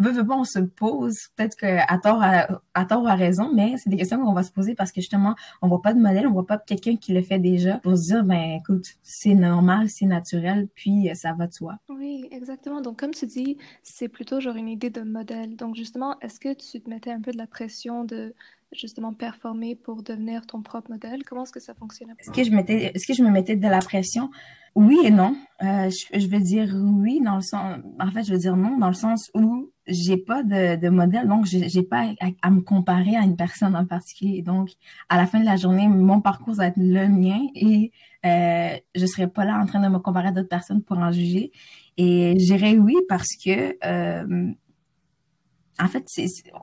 veut, 0.00 0.10
veut 0.10 0.26
pas, 0.26 0.36
on 0.36 0.44
se 0.44 0.58
pose, 0.58 1.16
peut-être 1.36 1.56
qu'à 1.56 1.98
tort, 2.02 2.22
à, 2.22 2.60
à, 2.74 2.84
tort 2.84 3.02
ou 3.02 3.06
à 3.06 3.14
raison, 3.14 3.50
mais 3.54 3.74
c'est 3.76 3.90
des 3.90 3.96
questions 3.96 4.18
qu'on 4.18 4.32
va 4.32 4.42
se 4.42 4.52
poser 4.52 4.74
parce 4.74 4.92
que 4.92 5.00
justement, 5.00 5.34
on 5.62 5.68
voit 5.68 5.82
pas 5.82 5.94
de 5.94 6.00
modèle, 6.00 6.26
on 6.26 6.32
voit 6.32 6.46
pas 6.46 6.58
quelqu'un 6.58 6.96
qui 6.96 7.12
le 7.12 7.22
fait 7.22 7.38
déjà 7.38 7.78
pour 7.78 7.96
se 7.96 8.04
dire, 8.04 8.24
ben 8.24 8.58
écoute, 8.60 8.84
c'est 9.02 9.34
normal, 9.34 9.88
c'est 9.88 10.06
naturel, 10.06 10.68
puis 10.74 11.10
euh, 11.10 11.14
ça 11.14 11.32
va 11.32 11.46
de 11.46 11.52
soi. 11.52 11.76
Oui, 11.88 12.28
exactement. 12.30 12.80
Donc, 12.80 12.98
comme 12.98 13.12
tu 13.12 13.26
dis, 13.26 13.56
c'est 13.82 14.08
plutôt 14.08 14.40
genre 14.40 14.56
une 14.56 14.68
idée 14.68 14.90
de 14.90 15.02
modèle. 15.02 15.56
Donc, 15.56 15.76
justement, 15.76 16.18
est-ce 16.20 16.40
que 16.40 16.54
tu 16.54 16.80
te 16.80 16.88
mettais 16.88 17.12
un 17.12 17.20
peu 17.20 17.32
de 17.32 17.38
la 17.38 17.46
pression 17.46 18.04
de 18.04 18.34
justement 18.72 19.12
performer 19.12 19.74
pour 19.74 20.02
devenir 20.02 20.46
ton 20.46 20.62
propre 20.62 20.90
modèle? 20.90 21.24
Comment 21.24 21.42
est-ce 21.42 21.52
que 21.52 21.60
ça 21.60 21.74
fonctionnait? 21.74 22.14
Est-ce 22.18 22.30
que 22.30 22.44
je 22.44 22.50
mettais, 22.50 22.92
est-ce 22.94 23.06
que 23.06 23.14
je 23.14 23.22
me 23.22 23.30
mettais 23.30 23.56
de 23.56 23.68
la 23.68 23.80
pression? 23.80 24.30
Oui 24.74 24.98
et 25.04 25.10
non. 25.10 25.36
Euh, 25.62 25.90
je, 25.90 26.18
je, 26.18 26.28
veux 26.28 26.38
dire 26.38 26.72
oui 26.74 27.20
dans 27.20 27.36
le 27.36 27.42
sens, 27.42 27.78
en 27.98 28.10
fait, 28.12 28.22
je 28.22 28.32
veux 28.32 28.38
dire 28.38 28.56
non 28.56 28.78
dans 28.78 28.88
le 28.88 28.94
sens 28.94 29.30
où 29.34 29.70
j'ai 29.90 30.16
pas 30.16 30.42
de, 30.42 30.76
de, 30.76 30.88
modèle, 30.88 31.28
donc 31.28 31.46
j'ai 31.46 31.82
pas 31.82 32.06
à, 32.42 32.50
me 32.50 32.60
comparer 32.60 33.16
à 33.16 33.22
une 33.22 33.36
personne 33.36 33.76
en 33.76 33.84
particulier. 33.84 34.42
Donc, 34.42 34.70
à 35.08 35.16
la 35.16 35.26
fin 35.26 35.40
de 35.40 35.44
la 35.44 35.56
journée, 35.56 35.88
mon 35.88 36.20
parcours 36.20 36.54
va 36.54 36.68
être 36.68 36.76
le 36.78 37.08
mien 37.08 37.40
et 37.54 37.92
euh, 38.24 38.76
je 38.94 39.06
serai 39.06 39.26
pas 39.26 39.44
là 39.44 39.58
en 39.58 39.66
train 39.66 39.80
de 39.80 39.88
me 39.88 39.98
comparer 39.98 40.28
à 40.28 40.32
d'autres 40.32 40.48
personnes 40.48 40.82
pour 40.82 40.98
en 40.98 41.12
juger. 41.12 41.52
Et 41.96 42.34
j'irai 42.38 42.78
oui 42.78 42.96
parce 43.08 43.36
que, 43.44 43.76
euh, 43.84 44.52
en 45.78 45.88
fait, 45.88 46.06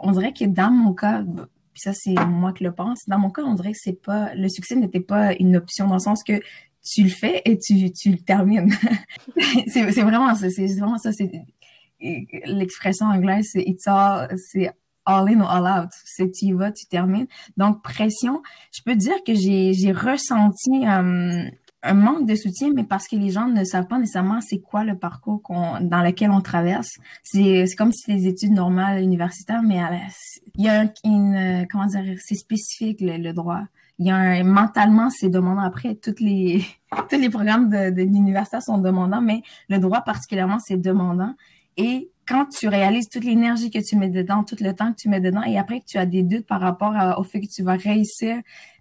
on 0.01 0.12
dirait 0.12 0.34
que 0.34 0.46
dans 0.46 0.72
mon 0.72 0.94
cas, 0.94 1.24
puis 1.24 1.82
ça 1.82 1.92
c'est 1.94 2.16
moi 2.25 2.54
qui 2.54 2.63
le 2.63 2.72
pense, 2.72 3.00
dans 3.08 3.20
mon 3.20 3.30
cas, 3.30 3.44
on 3.44 3.54
dirait 3.54 3.74
que 3.74 3.80
c'est 3.80 4.01
pas 4.01 4.34
le 4.36 4.48
succès 4.50 4.75
n'était 4.75 5.00
pas 5.00 5.34
une 5.34 5.58
option 5.58 5.88
dans 5.88 5.96
le 5.96 6.00
sens 6.00 6.24
que 6.24 6.40
tu 6.90 7.04
le 7.04 7.10
fais 7.10 7.42
et 7.46 7.58
tu, 7.58 7.92
tu 7.92 8.12
le 8.12 8.18
termines. 8.18 8.74
c'est 9.68 9.84
vraiment 9.84 10.34
ça, 10.36 10.50
c'est 10.50 10.68
vraiment 10.68 10.98
ça, 10.98 11.12
l'expression 12.00 13.08
anglaise, 13.08 13.50
c'est 13.51 13.63
it's 13.63 13.88
all, 13.88 14.27
c'est 14.38 14.72
all 15.06 15.30
in 15.30 15.42
or 15.42 15.50
all 15.50 15.84
out. 15.84 15.89
C'est 16.06 16.32
tu 16.32 16.46
y 16.46 16.51
vas, 16.54 16.72
tu 16.72 16.86
termines. 16.86 17.27
Donc, 17.56 17.82
pression, 17.82 18.42
je 18.72 18.82
peux 18.84 18.96
dire 18.96 19.16
que 19.25 19.34
j'ai, 19.34 19.74
j'ai 19.74 19.92
ressenti 19.92 20.86
euh, 20.86 21.50
un 21.84 21.94
manque 21.94 22.27
de 22.27 22.36
soutien, 22.36 22.72
mais 22.75 22.84
parce 22.84 23.08
que 23.08 23.16
les 23.16 23.30
gens 23.30 23.48
ne 23.48 23.63
savent 23.63 23.88
pas 23.88 24.00
nécessairement 24.00 24.42
c'est 24.42 24.60
quoi 24.60 24.84
le 24.84 24.98
parcours 24.98 25.42
qu'on, 25.42 25.80
dans 25.82 26.01
lequel 26.01 26.32
on 26.32 26.42
traverse. 26.42 26.89
C'est, 27.24 27.66
c'est 27.66 27.75
comme 27.75 27.92
si 27.92 28.01
c'était 28.01 28.20
des 28.20 28.27
études 28.27 28.54
normales 28.54 29.01
universitaires, 29.01 29.62
mais 29.63 29.80
il 30.56 30.66
y 30.66 30.70
a 30.70 30.92
une, 31.04 31.66
comment 31.72 31.86
dire, 31.86 32.04
c'est 32.20 32.36
spécifique 32.36 33.01
le, 33.01 33.18
le 33.18 33.34
droit 33.34 33.63
il 34.00 34.06
y 34.06 34.12
a 34.12 34.16
un, 34.16 34.44
mentalement, 34.44 35.10
c'est 35.10 35.30
demandant. 35.30 35.62
Après, 35.62 35.96
toutes 35.96 36.20
les, 36.20 36.63
tous 37.10 37.18
les 37.18 37.30
programmes 37.30 37.70
de, 37.70 37.89
de 37.89 38.01
l'université 38.04 38.60
sont 38.62 38.77
demandants, 38.77 39.22
mais 39.22 39.42
le 39.70 39.80
droit 39.80 40.01
particulièrement, 40.01 40.60
c'est 40.60 40.77
demandant. 40.77 41.34
Et 41.77 42.12
quand 42.27 42.46
tu 42.46 42.67
réalises 42.67 43.07
toute 43.10 43.24
l'énergie 43.24 43.72
que 43.72 43.79
tu 43.79 43.96
mets 43.96 44.10
dedans, 44.10 44.43
tout 44.43 44.57
le 44.60 44.74
temps 44.74 44.91
que 44.91 44.98
tu 44.98 45.10
mets 45.10 45.22
dedans, 45.22 45.43
et 45.43 45.57
après 45.57 45.79
que 45.79 45.86
tu 45.86 45.98
as 45.98 46.05
des 46.05 46.24
doutes 46.24 46.46
par 46.46 46.60
rapport 46.60 46.93
au 47.17 47.24
fait 47.24 47.39
que 47.39 47.48
tu 47.48 47.63
vas 47.63 47.75
réussir, 47.75 48.38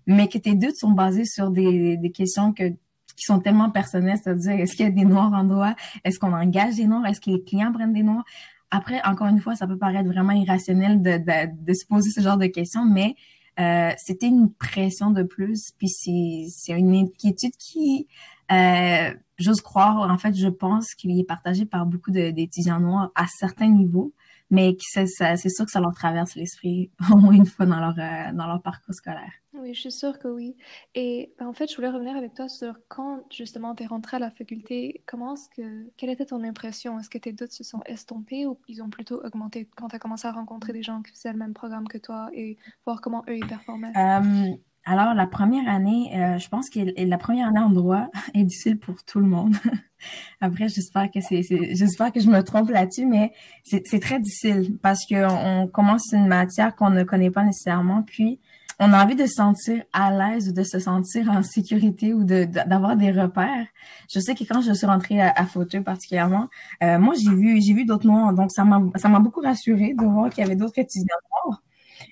mais 0.06 0.28
que 0.28 0.38
tes 0.38 0.54
doutes 0.54 0.76
sont 0.76 0.92
basés 0.92 1.24
sur 1.24 1.50
des, 1.50 1.96
des 1.96 2.10
questions 2.10 2.52
que, 2.52 2.70
qui 3.16 3.24
sont 3.24 3.40
tellement 3.40 3.70
personnelles, 3.70 4.18
c'est-à-dire 4.22 4.52
est-ce 4.52 4.76
qu'il 4.76 4.86
y 4.86 4.88
a 4.88 4.92
des 4.92 5.04
noirs 5.04 5.32
en 5.32 5.44
droit, 5.44 5.74
est-ce 6.04 6.18
qu'on 6.18 6.32
engage 6.32 6.76
des 6.76 6.86
noirs, 6.86 7.06
est-ce 7.06 7.20
que 7.20 7.30
les 7.30 7.42
clients 7.42 7.72
prennent 7.72 7.92
des 7.92 8.02
noirs? 8.02 8.24
Après, 8.70 9.00
encore 9.04 9.28
une 9.28 9.40
fois, 9.40 9.54
ça 9.54 9.66
peut 9.66 9.78
paraître 9.78 10.08
vraiment 10.08 10.32
irrationnel 10.32 11.00
de, 11.00 11.18
de, 11.18 11.64
de 11.64 11.72
se 11.72 11.86
poser 11.86 12.10
ce 12.10 12.20
genre 12.20 12.36
de 12.36 12.46
questions, 12.46 12.84
mais 12.84 13.14
euh, 13.58 13.92
c'était 13.96 14.26
une 14.26 14.52
pression 14.52 15.10
de 15.10 15.22
plus, 15.22 15.70
puis 15.78 15.88
c'est 15.88 16.72
une 16.72 16.94
inquiétude 16.94 17.56
qui 17.58 18.06
euh, 18.52 19.14
j'ose 19.38 19.60
croire, 19.60 20.10
en 20.10 20.18
fait, 20.18 20.34
je 20.34 20.48
pense 20.48 20.94
qu'il 20.94 21.18
est 21.18 21.24
partagé 21.24 21.66
par 21.66 21.86
beaucoup 21.86 22.10
d'étudiants 22.10 22.80
noirs 22.80 23.10
à 23.14 23.26
certains 23.26 23.68
niveaux. 23.68 24.12
mais 24.50 24.76
c'est 24.80 25.06
sûr 25.06 25.64
que 25.64 25.72
ça 25.72 25.80
leur 25.80 25.94
traverse 25.94 26.36
l'esprit 26.36 26.90
au 27.10 27.16
moins 27.16 27.32
une 27.34 27.46
fois 27.46 27.66
dans 27.66 27.80
leur, 27.80 27.98
euh, 27.98 28.32
dans 28.32 28.46
leur 28.46 28.62
parcours 28.62 28.94
scolaire. 28.94 29.32
Oui, 29.54 29.74
je 29.74 29.80
suis 29.80 29.92
sûre 29.92 30.18
que 30.18 30.28
oui. 30.28 30.54
Et 30.94 31.32
ben, 31.38 31.46
en 31.46 31.52
fait, 31.52 31.68
je 31.68 31.76
voulais 31.76 31.88
revenir 31.88 32.16
avec 32.16 32.34
toi 32.34 32.48
sur 32.48 32.74
quand 32.88 33.22
justement 33.30 33.74
tu 33.74 33.82
es 33.82 33.86
rentrée 33.86 34.18
à 34.18 34.20
la 34.20 34.30
faculté, 34.30 35.02
comment 35.06 35.34
est-ce 35.34 35.48
que, 35.48 35.90
quelle 35.96 36.10
était 36.10 36.26
ton 36.26 36.44
impression? 36.44 36.98
Est-ce 36.98 37.10
que 37.10 37.18
tes 37.18 37.32
doutes 37.32 37.52
se 37.52 37.64
sont 37.64 37.80
estompés 37.86 38.46
ou 38.46 38.58
ils 38.68 38.82
ont 38.82 38.90
plutôt 38.90 39.24
augmenté 39.24 39.68
quand 39.76 39.88
tu 39.88 39.96
as 39.96 39.98
commencé 39.98 40.28
à 40.28 40.32
rencontrer 40.32 40.72
des 40.72 40.82
gens 40.82 41.02
qui 41.02 41.12
faisaient 41.12 41.32
le 41.32 41.38
même 41.38 41.54
programme 41.54 41.88
que 41.88 41.98
toi 41.98 42.28
et 42.34 42.58
voir 42.84 43.00
comment 43.00 43.24
eux 43.28 43.36
ils 43.36 43.46
performaient? 43.46 43.92
Euh, 43.96 44.56
alors, 44.88 45.14
la 45.14 45.26
première 45.26 45.68
année, 45.68 46.12
euh, 46.14 46.38
je 46.38 46.48
pense 46.48 46.70
que 46.70 46.78
la 46.96 47.18
première 47.18 47.48
année 47.48 47.58
en 47.58 47.70
droit 47.70 48.06
est 48.34 48.44
difficile 48.44 48.78
pour 48.78 49.02
tout 49.02 49.18
le 49.18 49.26
monde. 49.26 49.56
Après, 50.40 50.68
j'espère 50.68 51.10
que 51.10 51.20
c'est, 51.20 51.42
j'espère 51.42 52.12
que 52.12 52.20
je 52.20 52.30
me 52.30 52.40
trompe 52.42 52.70
là-dessus, 52.70 53.04
mais 53.04 53.32
c'est 53.64 54.00
très 54.00 54.20
difficile 54.20 54.78
parce 54.80 55.04
que 55.04 55.26
on 55.28 55.66
commence 55.66 56.12
une 56.12 56.28
matière 56.28 56.76
qu'on 56.76 56.90
ne 56.90 57.02
connaît 57.02 57.32
pas 57.32 57.42
nécessairement, 57.42 58.04
puis 58.04 58.38
on 58.78 58.92
a 58.92 59.02
envie 59.02 59.16
de 59.16 59.26
se 59.26 59.34
sentir 59.34 59.82
à 59.92 60.12
l'aise 60.12 60.50
ou 60.50 60.52
de 60.52 60.62
se 60.62 60.78
sentir 60.78 61.30
en 61.30 61.42
sécurité 61.42 62.14
ou 62.14 62.22
de 62.22 62.44
d'avoir 62.44 62.96
des 62.96 63.10
repères. 63.10 63.66
Je 64.08 64.20
sais 64.20 64.36
que 64.36 64.44
quand 64.44 64.60
je 64.60 64.72
suis 64.72 64.86
rentrée 64.86 65.20
à, 65.20 65.32
à 65.34 65.46
Fauteuil 65.46 65.80
particulièrement, 65.80 66.48
euh, 66.84 66.98
moi 67.00 67.14
j'ai 67.20 67.34
vu 67.34 67.60
j'ai 67.60 67.72
vu 67.72 67.86
d'autres 67.86 68.06
noirs, 68.06 68.32
donc 68.34 68.52
ça 68.52 68.64
m'a 68.64 68.80
ça 68.96 69.08
m'a 69.08 69.18
beaucoup 69.18 69.40
rassurée 69.40 69.94
de 69.94 70.04
voir 70.04 70.30
qu'il 70.30 70.44
y 70.44 70.46
avait 70.46 70.56
d'autres 70.56 70.78
étudiants 70.78 71.16
noirs. 71.44 71.62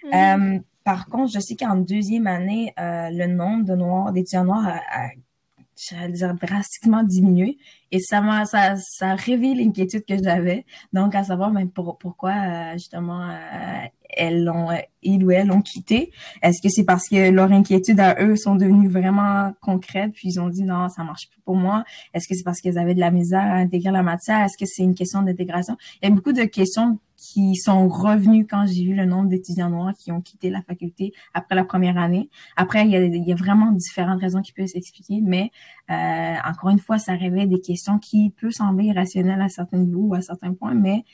Mm-hmm. 0.07 0.57
Euh, 0.57 0.61
par 0.85 1.07
contre, 1.07 1.33
je 1.33 1.41
sais 1.41 1.57
qu'en 1.57 1.77
deuxième 1.77 2.27
année, 2.27 2.73
euh, 2.79 3.09
le 3.11 3.27
nombre 3.27 3.65
de 3.65 3.75
noirs, 3.75 4.13
d'étudiants 4.13 4.45
noirs 4.45 4.69
a, 4.69 4.81
a 5.05 6.09
dire, 6.09 6.35
drastiquement 6.35 7.03
diminué. 7.03 7.59
Et 7.95 8.01
ça 8.01 8.21
m'a, 8.21 8.45
ça, 8.45 8.75
ça 8.77 9.15
réveillé 9.15 9.55
l'inquiétude 9.55 10.05
que 10.05 10.21
j'avais. 10.21 10.67
Donc, 10.93 11.15
à 11.15 11.23
savoir 11.23 11.53
même 11.53 11.71
pour, 11.71 11.97
pourquoi, 11.97 12.33
euh, 12.33 12.73
justement, 12.73 13.23
euh, 13.31 13.87
elles 14.17 14.43
l'ont, 14.43 14.71
ils 15.01 15.23
ou 15.25 15.31
elles 15.31 15.47
l'ont 15.47 15.63
quitté? 15.63 16.11
Est-ce 16.43 16.61
que 16.61 16.69
c'est 16.69 16.83
parce 16.83 17.09
que 17.09 17.31
leurs 17.31 17.53
inquiétudes 17.53 18.01
à 18.01 18.21
eux 18.21 18.35
sont 18.35 18.57
devenues 18.57 18.89
vraiment 18.89 19.53
concrètes, 19.61 20.11
puis 20.13 20.31
ils 20.31 20.41
ont 20.41 20.49
dit 20.49 20.65
non, 20.65 20.89
ça 20.89 21.05
marche 21.05 21.29
plus 21.31 21.41
pour 21.43 21.55
moi? 21.55 21.85
Est-ce 22.15 22.27
que 22.27 22.35
c'est 22.35 22.43
parce 22.43 22.61
qu'elles 22.61 22.79
avaient 22.79 22.97
de 22.97 23.01
la 23.01 23.13
misère 23.13 23.43
à 23.43 23.59
intégrer 23.59 23.93
la 23.93 24.03
matière? 24.03 24.43
Est-ce 24.43 24.59
que 24.59 24.67
c'est 24.67 24.83
une 24.83 24.97
question 24.97 25.23
d'intégration? 25.23 25.77
Il 26.03 26.09
y 26.09 26.13
a 26.13 26.15
beaucoup 26.15 26.33
de 26.33 26.43
questions 26.43 26.99
qui 27.17 27.55
sont 27.55 27.89
revenus 27.89 28.45
quand 28.51 28.67
j'ai 28.67 28.85
vu 28.85 28.95
le 28.95 29.07
nombre 29.07 29.29
d'étudiants 29.29 29.71
noirs 29.71 29.95
qui 29.97 30.11
ont 30.11 30.21
quitté 30.21 30.51
la 30.51 30.63
faculté 30.63 31.13
après 31.33 31.55
la 31.55 31.65
première 31.65 31.97
année. 31.97 32.29
Après, 32.57 32.85
il 32.85 32.91
y 32.91 32.97
a, 32.97 33.05
il 33.05 33.25
y 33.25 33.33
a 33.33 33.37
vraiment 33.37 33.71
différentes 33.71 34.21
raisons 34.21 34.43
qui 34.43 34.53
peuvent 34.53 34.67
s'expliquer, 34.67 35.21
mais 35.23 35.51
euh, 35.91 36.35
encore 36.45 36.71
une 36.71 36.79
fois, 36.79 36.99
ça 36.99 37.15
révèle 37.15 37.49
des 37.49 37.61
questions 37.61 37.99
qui 37.99 38.31
peuvent 38.31 38.51
sembler 38.51 38.87
irrationnelles 38.87 39.43
à 39.43 39.49
certains 39.49 39.79
niveaux 39.79 40.09
ou 40.09 40.15
à 40.15 40.21
certains 40.21 40.55
points, 40.55 40.75
mais 40.75 41.05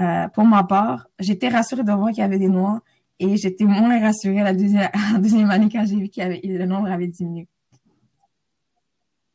euh, 0.00 0.28
pour 0.28 0.44
ma 0.44 0.62
part, 0.64 1.08
j'étais 1.18 1.48
rassurée 1.48 1.82
de 1.82 1.92
voir 1.92 2.08
qu'il 2.08 2.18
y 2.18 2.22
avait 2.22 2.38
des 2.38 2.48
noirs 2.48 2.80
et 3.18 3.36
j'étais 3.36 3.64
moins 3.64 4.00
rassurée 4.00 4.42
la 4.42 4.54
deuxième, 5.18 5.50
année 5.50 5.68
quand 5.70 5.84
j'ai 5.84 5.96
vu 5.96 6.08
que 6.08 6.20
le 6.20 6.64
nombre 6.64 6.90
avait 6.90 7.08
diminué. 7.08 7.48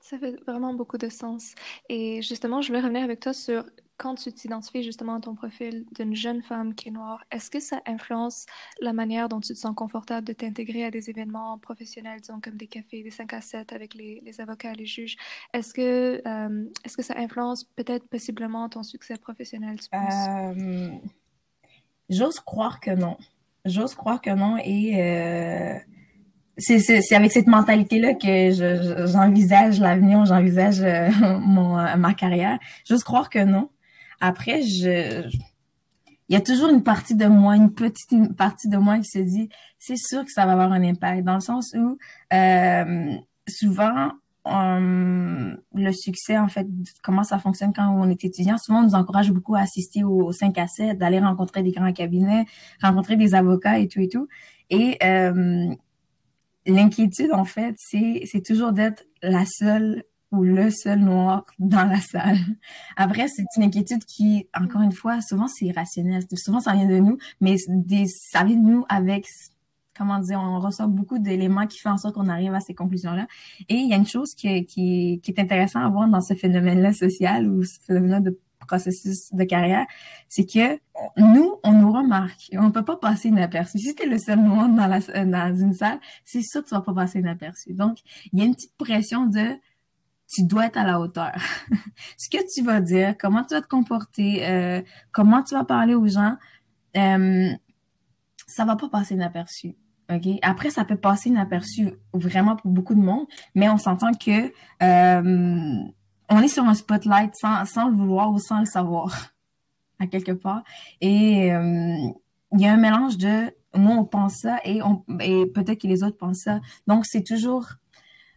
Ça 0.07 0.19
fait 0.19 0.35
vraiment 0.45 0.75
beaucoup 0.75 0.99
de 0.99 1.09
sens. 1.09 1.55
Et 1.89 2.21
justement, 2.21 2.61
je 2.61 2.67
voulais 2.67 2.81
revenir 2.81 3.01
avec 3.01 3.21
toi 3.21 3.33
sur 3.33 3.65
quand 3.97 4.13
tu 4.13 4.31
t'identifies 4.31 4.83
justement 4.83 5.15
à 5.15 5.19
ton 5.19 5.33
profil 5.33 5.83
d'une 5.93 6.15
jeune 6.15 6.43
femme 6.43 6.75
qui 6.75 6.89
est 6.89 6.91
noire, 6.91 7.23
est-ce 7.31 7.49
que 7.49 7.59
ça 7.59 7.81
influence 7.87 8.45
la 8.81 8.93
manière 8.93 9.29
dont 9.29 9.39
tu 9.39 9.55
te 9.55 9.57
sens 9.57 9.73
confortable 9.75 10.27
de 10.27 10.33
t'intégrer 10.33 10.85
à 10.85 10.91
des 10.91 11.09
événements 11.09 11.57
professionnels, 11.57 12.21
disons 12.21 12.39
comme 12.39 12.55
des 12.55 12.67
cafés, 12.67 13.01
des 13.01 13.09
5 13.09 13.33
à 13.33 13.41
7 13.41 13.73
avec 13.73 13.95
les, 13.95 14.21
avocats, 14.39 14.73
les 14.73 14.85
juges? 14.85 15.17
Est-ce 15.53 15.73
que, 15.73 16.21
euh, 16.27 16.65
est-ce 16.83 16.97
que 16.97 17.03
ça 17.03 17.15
influence 17.17 17.63
peut-être 17.63 18.07
possiblement 18.07 18.69
ton 18.69 18.83
succès 18.83 19.17
professionnel? 19.17 19.79
Euh, 19.91 20.91
j'ose 22.11 22.39
croire 22.41 22.79
que 22.79 22.91
non. 22.91 23.17
J'ose 23.63 23.95
croire 23.95 24.21
que 24.21 24.29
non 24.29 24.57
et 24.57 25.01
euh, 25.01 25.79
c'est 26.57 27.13
avec 27.13 27.31
cette 27.31 27.47
mentalité-là 27.47 28.13
que 28.13 29.05
j'envisage 29.07 29.79
l'avenir, 29.79 30.25
j'envisage 30.25 30.81
mon 31.41 31.75
ma 31.97 32.13
carrière. 32.13 32.59
J'ose 32.87 33.03
croire 33.03 33.29
que 33.29 33.43
non. 33.43 33.69
Après, 34.21 34.61
je, 34.61 35.27
il 36.29 36.33
y 36.33 36.35
a 36.35 36.41
toujours 36.41 36.69
une 36.69 36.83
partie 36.83 37.15
de 37.15 37.27
moi, 37.27 37.55
une 37.55 37.73
petite 37.73 38.35
partie 38.35 38.67
de 38.67 38.77
moi 38.77 38.97
qui 38.97 39.05
se 39.05 39.19
dit, 39.19 39.49
c'est 39.77 39.97
sûr 39.97 40.25
que 40.25 40.31
ça 40.31 40.45
va 40.45 40.53
avoir 40.53 40.71
un 40.71 40.83
impact, 40.83 41.23
dans 41.23 41.35
le 41.35 41.39
sens 41.39 41.73
où 41.75 41.97
euh, 42.33 43.15
souvent 43.47 44.11
le 44.47 45.91
succès, 45.91 46.37
en 46.37 46.47
fait, 46.47 46.67
comment 47.03 47.23
ça 47.23 47.39
fonctionne 47.39 47.73
quand 47.73 47.89
on 47.89 48.09
est 48.09 48.23
étudiant, 48.23 48.57
souvent 48.57 48.81
on 48.81 48.83
nous 48.83 48.95
encourage 48.95 49.31
beaucoup 49.31 49.55
à 49.55 49.61
assister 49.61 50.03
aux 50.03 50.31
5 50.31 50.57
à 50.57 50.67
7, 50.67 50.97
d'aller 50.97 51.19
rencontrer 51.19 51.63
des 51.63 51.71
grands 51.71 51.91
cabinets, 51.93 52.45
rencontrer 52.81 53.15
des 53.15 53.33
avocats 53.33 53.79
et 53.79 53.87
tout 53.87 54.01
et 54.01 54.07
tout. 54.07 54.27
Et 54.69 54.97
euh, 55.03 55.73
l'inquiétude, 56.65 57.31
en 57.31 57.45
fait, 57.45 57.75
c'est 57.77 58.43
toujours 58.45 58.71
d'être 58.71 59.03
la 59.21 59.45
seule 59.45 60.03
ou 60.31 60.43
le 60.43 60.69
seul 60.69 60.99
noir 60.99 61.45
dans 61.59 61.85
la 61.85 61.99
salle. 61.99 62.37
Après, 62.97 63.27
c'est 63.27 63.45
une 63.57 63.63
inquiétude 63.63 64.03
qui, 64.05 64.47
encore 64.59 64.81
une 64.81 64.91
fois, 64.91 65.21
souvent 65.21 65.47
c'est 65.47 65.65
irrationnel. 65.65 66.23
Souvent, 66.33 66.59
ça 66.59 66.73
vient 66.73 66.87
de 66.87 66.99
nous, 66.99 67.17
mais 67.41 67.57
ça 67.57 68.43
vient 68.43 68.57
de 68.57 68.67
nous 68.67 68.85
avec, 68.89 69.25
comment 69.97 70.19
dire, 70.19 70.39
on 70.39 70.59
ressort 70.59 70.87
beaucoup 70.87 71.19
d'éléments 71.19 71.67
qui 71.67 71.79
font 71.79 71.91
en 71.91 71.97
sorte 71.97 72.15
qu'on 72.15 72.27
arrive 72.27 72.53
à 72.53 72.59
ces 72.59 72.73
conclusions-là. 72.73 73.27
Et 73.69 73.75
il 73.75 73.89
y 73.89 73.93
a 73.93 73.97
une 73.97 74.07
chose 74.07 74.33
qui, 74.35 74.65
qui, 74.65 75.21
qui 75.23 75.31
est 75.31 75.39
intéressante 75.39 75.83
à 75.83 75.89
voir 75.89 76.07
dans 76.09 76.21
ce 76.21 76.33
phénomène-là 76.33 76.93
social 76.93 77.47
ou 77.49 77.63
ce 77.63 77.79
phénomène-là 77.85 78.19
de 78.19 78.37
processus 78.65 79.31
de 79.31 79.43
carrière, 79.43 79.85
c'est 80.29 80.45
que 80.45 80.79
nous, 81.17 81.55
on 81.63 81.73
nous 81.73 81.91
remarque. 81.91 82.49
On 82.53 82.63
ne 82.63 82.69
peut 82.69 82.85
pas 82.85 82.97
passer 82.97 83.29
inaperçu. 83.29 83.79
Si 83.79 83.95
tu 83.95 84.03
es 84.03 84.05
le 84.05 84.17
seul 84.17 84.39
noir 84.39 84.69
dans, 84.69 84.87
la, 84.87 84.99
dans 85.25 85.55
une 85.55 85.73
salle, 85.73 85.99
c'est 86.23 86.41
sûr 86.41 86.63
que 86.63 86.69
tu 86.69 86.75
vas 86.75 86.81
pas 86.81 86.93
passer 86.93 87.19
inaperçu. 87.19 87.73
Donc, 87.73 87.99
il 88.31 88.39
y 88.39 88.41
a 88.41 88.45
une 88.45 88.55
petite 88.55 88.75
pression 88.77 89.25
de 89.25 89.55
tu 90.27 90.43
dois 90.43 90.67
être 90.67 90.77
à 90.77 90.83
la 90.83 90.99
hauteur. 90.99 91.35
Ce 92.17 92.29
que 92.29 92.43
tu 92.53 92.63
vas 92.63 92.81
dire, 92.81 93.15
comment 93.17 93.43
tu 93.43 93.53
vas 93.53 93.61
te 93.61 93.67
comporter, 93.67 94.45
euh, 94.47 94.81
comment 95.11 95.43
tu 95.43 95.55
vas 95.55 95.63
parler 95.63 95.95
aux 95.95 96.07
gens, 96.07 96.35
euh, 96.97 97.49
ça 98.47 98.65
va 98.65 98.75
pas 98.75 98.89
passer 98.89 99.15
inaperçu. 99.15 99.75
OK? 100.11 100.27
Après, 100.41 100.69
ça 100.69 100.85
peut 100.85 100.97
passer 100.97 101.29
inaperçu 101.29 101.93
vraiment 102.13 102.55
pour 102.55 102.71
beaucoup 102.71 102.95
de 102.95 103.01
monde, 103.01 103.25
mais 103.53 103.69
on 103.69 103.77
s'entend 103.77 104.13
que 104.13 104.51
euh, 104.83 105.83
on 106.29 106.39
est 106.39 106.47
sur 106.47 106.63
un 106.63 106.73
spotlight 106.73 107.33
sans, 107.39 107.65
sans 107.65 107.89
le 107.89 107.95
vouloir 107.95 108.31
ou 108.31 108.39
sans 108.39 108.59
le 108.59 108.65
savoir, 108.65 109.33
à 109.99 110.07
quelque 110.07 110.31
part. 110.31 110.63
Et 111.01 111.53
euh, 111.53 111.97
il 112.53 112.61
y 112.61 112.65
a 112.65 112.73
un 112.73 112.77
mélange 112.77 113.17
de 113.17 113.51
nous, 113.75 113.91
on 113.91 114.05
pense 114.05 114.35
ça 114.41 114.59
et, 114.63 114.81
on, 114.81 115.03
et 115.19 115.45
peut-être 115.47 115.81
que 115.81 115.87
les 115.87 116.03
autres 116.03 116.17
pensent 116.17 116.43
ça. 116.43 116.59
Donc, 116.87 117.05
c'est 117.05 117.23
toujours 117.23 117.67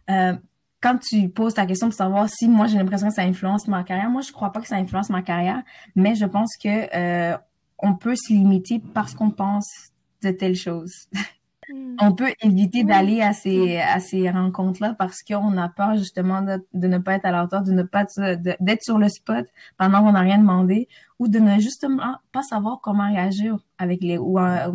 euh, 0.09 0.35
quand 0.81 0.97
tu 0.97 1.29
poses 1.29 1.53
ta 1.53 1.65
question 1.65 1.87
pour 1.87 1.95
savoir 1.95 2.29
si 2.29 2.47
moi 2.47 2.67
j'ai 2.67 2.77
l'impression 2.77 3.09
que 3.09 3.13
ça 3.13 3.23
influence 3.23 3.67
ma 3.67 3.83
carrière, 3.83 4.09
moi 4.09 4.21
je 4.21 4.31
crois 4.31 4.51
pas 4.51 4.61
que 4.61 4.67
ça 4.67 4.75
influence 4.75 5.09
ma 5.09 5.21
carrière, 5.21 5.61
mais 5.95 6.15
je 6.15 6.25
pense 6.25 6.55
que 6.57 6.95
euh, 6.95 7.37
on 7.77 7.95
peut 7.95 8.15
se 8.15 8.31
limiter 8.33 8.79
parce 8.93 9.13
qu'on 9.13 9.31
pense 9.31 9.67
de 10.21 10.31
telles 10.31 10.55
choses. 10.55 11.07
On 11.99 12.13
peut 12.13 12.33
éviter 12.41 12.83
d'aller 12.83 13.21
à 13.21 13.33
ces 13.33 13.77
à 13.77 13.99
ces 13.99 14.29
rencontres 14.29 14.81
là 14.81 14.95
parce 14.97 15.21
qu'on 15.23 15.57
a 15.57 15.69
peur 15.69 15.95
justement 15.95 16.41
de, 16.41 16.65
de, 16.73 16.87
ne 16.87 16.97
pas 16.97 17.15
être 17.15 17.25
à 17.25 17.31
la 17.31 17.43
hauteur, 17.43 17.61
de 17.61 17.71
ne 17.71 17.83
pas 17.83 18.05
d'être 18.59 18.83
sur 18.83 18.97
le 18.97 19.09
spot 19.09 19.45
pendant 19.77 20.01
qu'on 20.01 20.13
n'a 20.13 20.21
rien 20.21 20.37
demandé 20.37 20.87
ou 21.19 21.27
de 21.27 21.39
ne 21.39 21.59
justement 21.59 22.15
pas 22.31 22.41
savoir 22.41 22.79
comment 22.81 23.07
réagir 23.07 23.57
avec 23.77 24.01
les 24.01 24.17
ou 24.17 24.39
euh, 24.39 24.71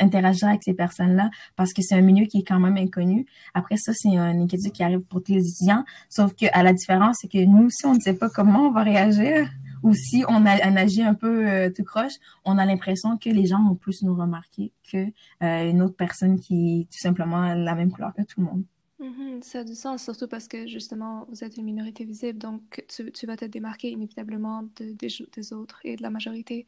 interagir 0.00 0.48
avec 0.48 0.62
ces 0.62 0.74
personnes-là 0.74 1.30
parce 1.56 1.72
que 1.72 1.82
c'est 1.82 1.94
un 1.94 2.00
milieu 2.00 2.26
qui 2.26 2.38
est 2.38 2.44
quand 2.44 2.60
même 2.60 2.76
inconnu. 2.76 3.26
Après 3.52 3.76
ça, 3.76 3.92
c'est 3.94 4.16
un 4.16 4.40
inquiétude 4.40 4.72
qui 4.72 4.82
arrive 4.82 5.00
pour 5.00 5.22
tous 5.22 5.32
les 5.32 5.48
étudiants. 5.48 5.84
Sauf 6.08 6.34
que 6.34 6.46
à 6.52 6.62
la 6.62 6.72
différence, 6.72 7.18
c'est 7.20 7.28
que 7.28 7.44
nous, 7.44 7.70
si 7.70 7.86
on 7.86 7.94
ne 7.94 8.00
sait 8.00 8.14
pas 8.14 8.28
comment 8.28 8.68
on 8.68 8.72
va 8.72 8.82
réagir 8.82 9.48
ou 9.84 9.92
si 9.92 10.24
on, 10.28 10.46
a, 10.46 10.56
on 10.68 10.76
agit 10.76 11.02
un 11.02 11.14
peu 11.14 11.46
euh, 11.46 11.70
tout 11.70 11.84
croche, 11.84 12.14
on 12.44 12.58
a 12.58 12.64
l'impression 12.64 13.18
que 13.18 13.28
les 13.28 13.46
gens 13.46 13.62
vont 13.62 13.74
plus 13.74 14.02
nous 14.02 14.16
remarquer 14.16 14.72
que 14.90 15.06
euh, 15.42 15.80
autre 15.80 15.94
personne 15.94 16.40
qui 16.40 16.88
tout 16.90 16.98
simplement 16.98 17.54
la 17.54 17.74
même 17.74 17.92
couleur 17.92 18.12
que 18.14 18.22
tout 18.22 18.40
le 18.40 18.46
monde. 18.46 18.64
Mhm, 19.04 19.42
ça 19.42 19.60
a 19.60 19.64
du 19.64 19.74
sens, 19.74 20.02
surtout 20.02 20.28
parce 20.28 20.48
que 20.48 20.66
justement, 20.66 21.26
vous 21.28 21.44
êtes 21.44 21.58
une 21.58 21.64
minorité 21.64 22.06
visible, 22.06 22.38
donc 22.38 22.82
tu, 22.88 23.12
tu 23.12 23.26
vas 23.26 23.36
te 23.36 23.44
démarquer 23.44 23.90
inévitablement 23.90 24.62
de, 24.76 24.92
des, 24.92 25.08
des, 25.32 25.52
autres 25.52 25.80
et 25.84 25.96
de 25.96 26.02
la 26.02 26.08
majorité. 26.08 26.64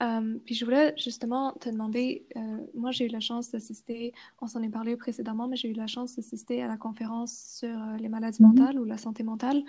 Euh, 0.00 0.38
puis 0.44 0.54
je 0.54 0.64
voulais 0.64 0.94
justement 0.96 1.52
te 1.54 1.68
demander, 1.68 2.26
euh, 2.36 2.58
moi 2.74 2.92
j'ai 2.92 3.06
eu 3.06 3.08
la 3.08 3.18
chance 3.18 3.50
d'assister, 3.50 4.12
on 4.40 4.46
s'en 4.46 4.62
est 4.62 4.68
parlé 4.68 4.96
précédemment, 4.96 5.48
mais 5.48 5.56
j'ai 5.56 5.68
eu 5.68 5.74
la 5.74 5.88
chance 5.88 6.14
d'assister 6.14 6.62
à 6.62 6.68
la 6.68 6.76
conférence 6.76 7.56
sur 7.58 7.76
euh, 7.76 7.96
les 7.96 8.08
maladies 8.08 8.42
mhm. 8.42 8.50
mentales 8.50 8.78
ou 8.78 8.84
la 8.84 8.98
santé 8.98 9.24
mentale. 9.24 9.60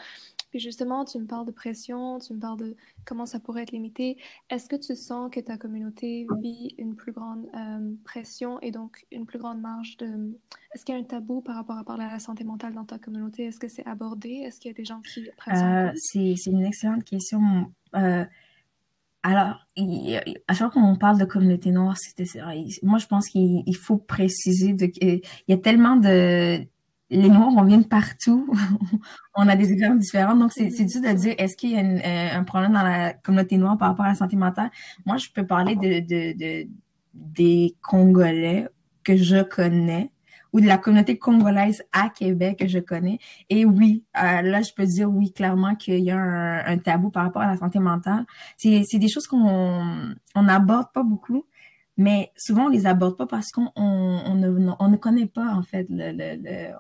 Puis 0.51 0.59
justement, 0.59 1.05
tu 1.05 1.17
me 1.17 1.25
parles 1.25 1.45
de 1.45 1.51
pression, 1.51 2.19
tu 2.19 2.33
me 2.33 2.39
parles 2.39 2.59
de 2.59 2.75
comment 3.05 3.25
ça 3.25 3.39
pourrait 3.39 3.63
être 3.63 3.71
limité. 3.71 4.17
Est-ce 4.49 4.67
que 4.67 4.75
tu 4.75 4.95
sens 4.95 5.31
que 5.31 5.39
ta 5.39 5.57
communauté 5.57 6.27
vit 6.41 6.75
une 6.77 6.95
plus 6.95 7.13
grande 7.13 7.49
euh, 7.55 7.93
pression 8.03 8.59
et 8.59 8.71
donc 8.71 9.05
une 9.11 9.25
plus 9.25 9.39
grande 9.39 9.61
marge 9.61 9.95
de... 9.97 10.37
Est-ce 10.73 10.85
qu'il 10.85 10.93
y 10.93 10.97
a 10.97 11.01
un 11.01 11.05
tabou 11.05 11.41
par 11.41 11.55
rapport 11.55 11.77
à 11.77 11.83
parler 11.85 12.03
la 12.11 12.19
santé 12.19 12.43
mentale 12.43 12.73
dans 12.73 12.85
ta 12.85 12.97
communauté? 12.99 13.45
Est-ce 13.45 13.59
que 13.59 13.67
c'est 13.67 13.85
abordé? 13.85 14.29
Est-ce 14.29 14.59
qu'il 14.59 14.69
y 14.69 14.73
a 14.73 14.77
des 14.77 14.85
gens 14.85 15.01
qui... 15.01 15.29
Euh, 15.47 15.91
c'est 15.95 16.35
une 16.47 16.65
excellente 16.65 17.03
question. 17.03 17.71
Euh, 17.95 18.25
Alors, 19.23 19.65
à 20.47 20.53
chaque 20.53 20.57
fois 20.57 20.69
qu'on 20.69 20.95
parle 20.95 21.19
de 21.19 21.25
communauté 21.25 21.71
noire, 21.71 21.97
c'était 21.97 22.25
moi 22.83 22.97
je 22.97 23.07
pense 23.07 23.27
qu'il 23.27 23.75
faut 23.75 23.97
préciser 23.97 24.73
de, 24.73 24.91
il 25.01 25.21
y 25.47 25.53
a 25.53 25.57
tellement 25.57 25.95
de 25.95 26.65
les 27.11 27.29
noirs 27.29 27.51
on 27.57 27.63
vient 27.63 27.77
de 27.79 27.85
partout, 27.85 28.51
on 29.35 29.47
a 29.47 29.55
des 29.55 29.71
exemples 29.73 29.99
différents, 29.99 30.35
donc 30.35 30.53
c'est 30.53 30.69
dur 30.69 31.01
de 31.01 31.13
dire 31.13 31.35
est-ce 31.37 31.57
qu'il 31.57 31.71
y 31.71 31.77
a 31.77 31.81
euh, 31.81 32.39
un 32.39 32.43
problème 32.43 32.71
dans 32.71 32.83
la 32.83 33.13
communauté 33.13 33.57
noire 33.57 33.77
par 33.77 33.89
rapport 33.89 34.05
à 34.05 34.09
la 34.09 34.15
santé 34.15 34.37
mentale? 34.37 34.71
Moi, 35.05 35.17
je 35.17 35.27
peux 35.29 35.45
parler 35.45 35.75
de, 35.75 35.99
de, 35.99 36.37
de 36.37 36.69
des 37.13 37.75
Congolais 37.81 38.69
que 39.03 39.17
je 39.17 39.43
connais 39.43 40.09
ou 40.53 40.61
de 40.61 40.65
la 40.65 40.77
communauté 40.77 41.17
congolaise 41.17 41.83
à 41.91 42.09
Québec 42.09 42.59
que 42.59 42.67
je 42.67 42.79
connais. 42.79 43.19
Et 43.49 43.65
oui, 43.65 44.03
euh, 44.17 44.41
là, 44.41 44.61
je 44.61 44.71
peux 44.73 44.85
dire 44.85 45.09
oui, 45.09 45.31
clairement 45.31 45.75
qu'il 45.75 46.03
y 46.03 46.11
a 46.11 46.17
un, 46.17 46.77
tabou 46.77 47.09
par 47.09 47.23
rapport 47.23 47.41
à 47.41 47.47
la 47.47 47.57
santé 47.57 47.79
mentale. 47.79 48.25
C'est, 48.57 48.83
des 48.93 49.09
choses 49.09 49.27
qu'on 49.27 50.13
on 50.35 50.43
n'aborde 50.43 50.87
pas 50.93 51.03
beaucoup, 51.03 51.45
mais 51.97 52.31
souvent 52.37 52.65
on 52.65 52.69
les 52.69 52.85
aborde 52.85 53.17
pas 53.17 53.27
parce 53.27 53.51
qu'on 53.51 53.71
on, 53.75 54.35
ne, 54.35 54.71
on 54.79 54.87
ne 54.89 54.97
connaît 54.97 55.27
pas, 55.27 55.53
en 55.53 55.63
fait, 55.63 55.87
le, 55.89 56.73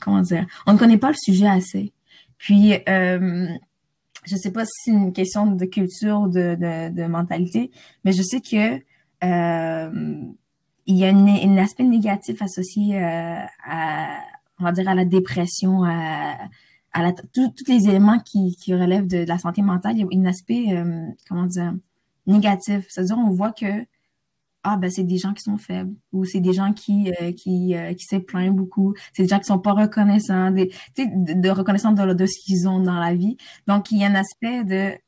comment 0.00 0.20
dire, 0.20 0.46
on 0.66 0.72
ne 0.74 0.78
connaît 0.78 0.98
pas 0.98 1.08
le 1.08 1.16
sujet 1.16 1.48
assez. 1.48 1.92
Puis, 2.38 2.74
euh, 2.88 3.48
je 4.24 4.36
sais 4.36 4.52
pas 4.52 4.64
si 4.64 4.72
c'est 4.84 4.90
une 4.90 5.12
question 5.12 5.46
de 5.46 5.64
culture 5.64 6.28
de, 6.28 6.54
de 6.90 7.06
mentalité, 7.06 7.70
mais 8.04 8.12
je 8.12 8.22
sais 8.22 8.40
que 8.40 8.80
euh, 9.24 10.22
il 10.88 10.96
y 10.96 11.04
a 11.04 11.10
un 11.10 11.56
aspect 11.58 11.84
négatif 11.84 12.40
associé 12.40 12.96
euh, 12.96 13.36
à, 13.66 14.20
on 14.58 14.64
va 14.64 14.72
dire, 14.72 14.88
à 14.88 14.94
la 14.94 15.04
dépression, 15.04 15.84
à, 15.84 16.38
à 16.92 17.02
la, 17.02 17.12
tous 17.12 17.52
les 17.68 17.88
éléments 17.88 18.18
qui, 18.20 18.56
qui 18.56 18.74
relèvent 18.74 19.06
de, 19.06 19.18
la 19.18 19.38
santé 19.38 19.60
mentale. 19.60 19.98
Il 19.98 20.06
y 20.10 20.16
a 20.16 20.20
un 20.20 20.24
aspect, 20.24 20.72
euh, 20.72 21.06
comment 21.28 21.44
dire, 21.44 21.74
négatif. 22.26 22.86
C'est-à-dire, 22.88 23.18
on 23.18 23.30
voit 23.30 23.52
que 23.52 23.84
ah 24.64 24.76
ben 24.76 24.90
c'est 24.90 25.04
des 25.04 25.18
gens 25.18 25.34
qui 25.34 25.42
sont 25.42 25.56
faibles 25.56 25.94
ou 26.12 26.24
c'est 26.24 26.40
des 26.40 26.52
gens 26.52 26.72
qui 26.72 27.12
euh, 27.20 27.30
qui 27.32 27.76
qui 27.96 28.04
se 28.04 28.16
plaignent 28.16 28.52
beaucoup 28.52 28.92
c'est 29.12 29.22
des 29.22 29.28
gens 29.28 29.38
qui 29.38 29.44
sont 29.44 29.60
pas 29.60 29.72
reconnaissants 29.72 30.50
des 30.50 30.72
de, 30.96 31.40
de 31.40 31.48
reconnaissants 31.48 31.92
de, 31.92 32.12
de 32.12 32.26
ce 32.26 32.44
qu'ils 32.44 32.68
ont 32.68 32.80
dans 32.80 32.98
la 32.98 33.14
vie 33.14 33.36
donc 33.68 33.92
il 33.92 33.98
y 33.98 34.04
a 34.04 34.08
un 34.08 34.16
aspect 34.16 34.64
de 34.64 34.98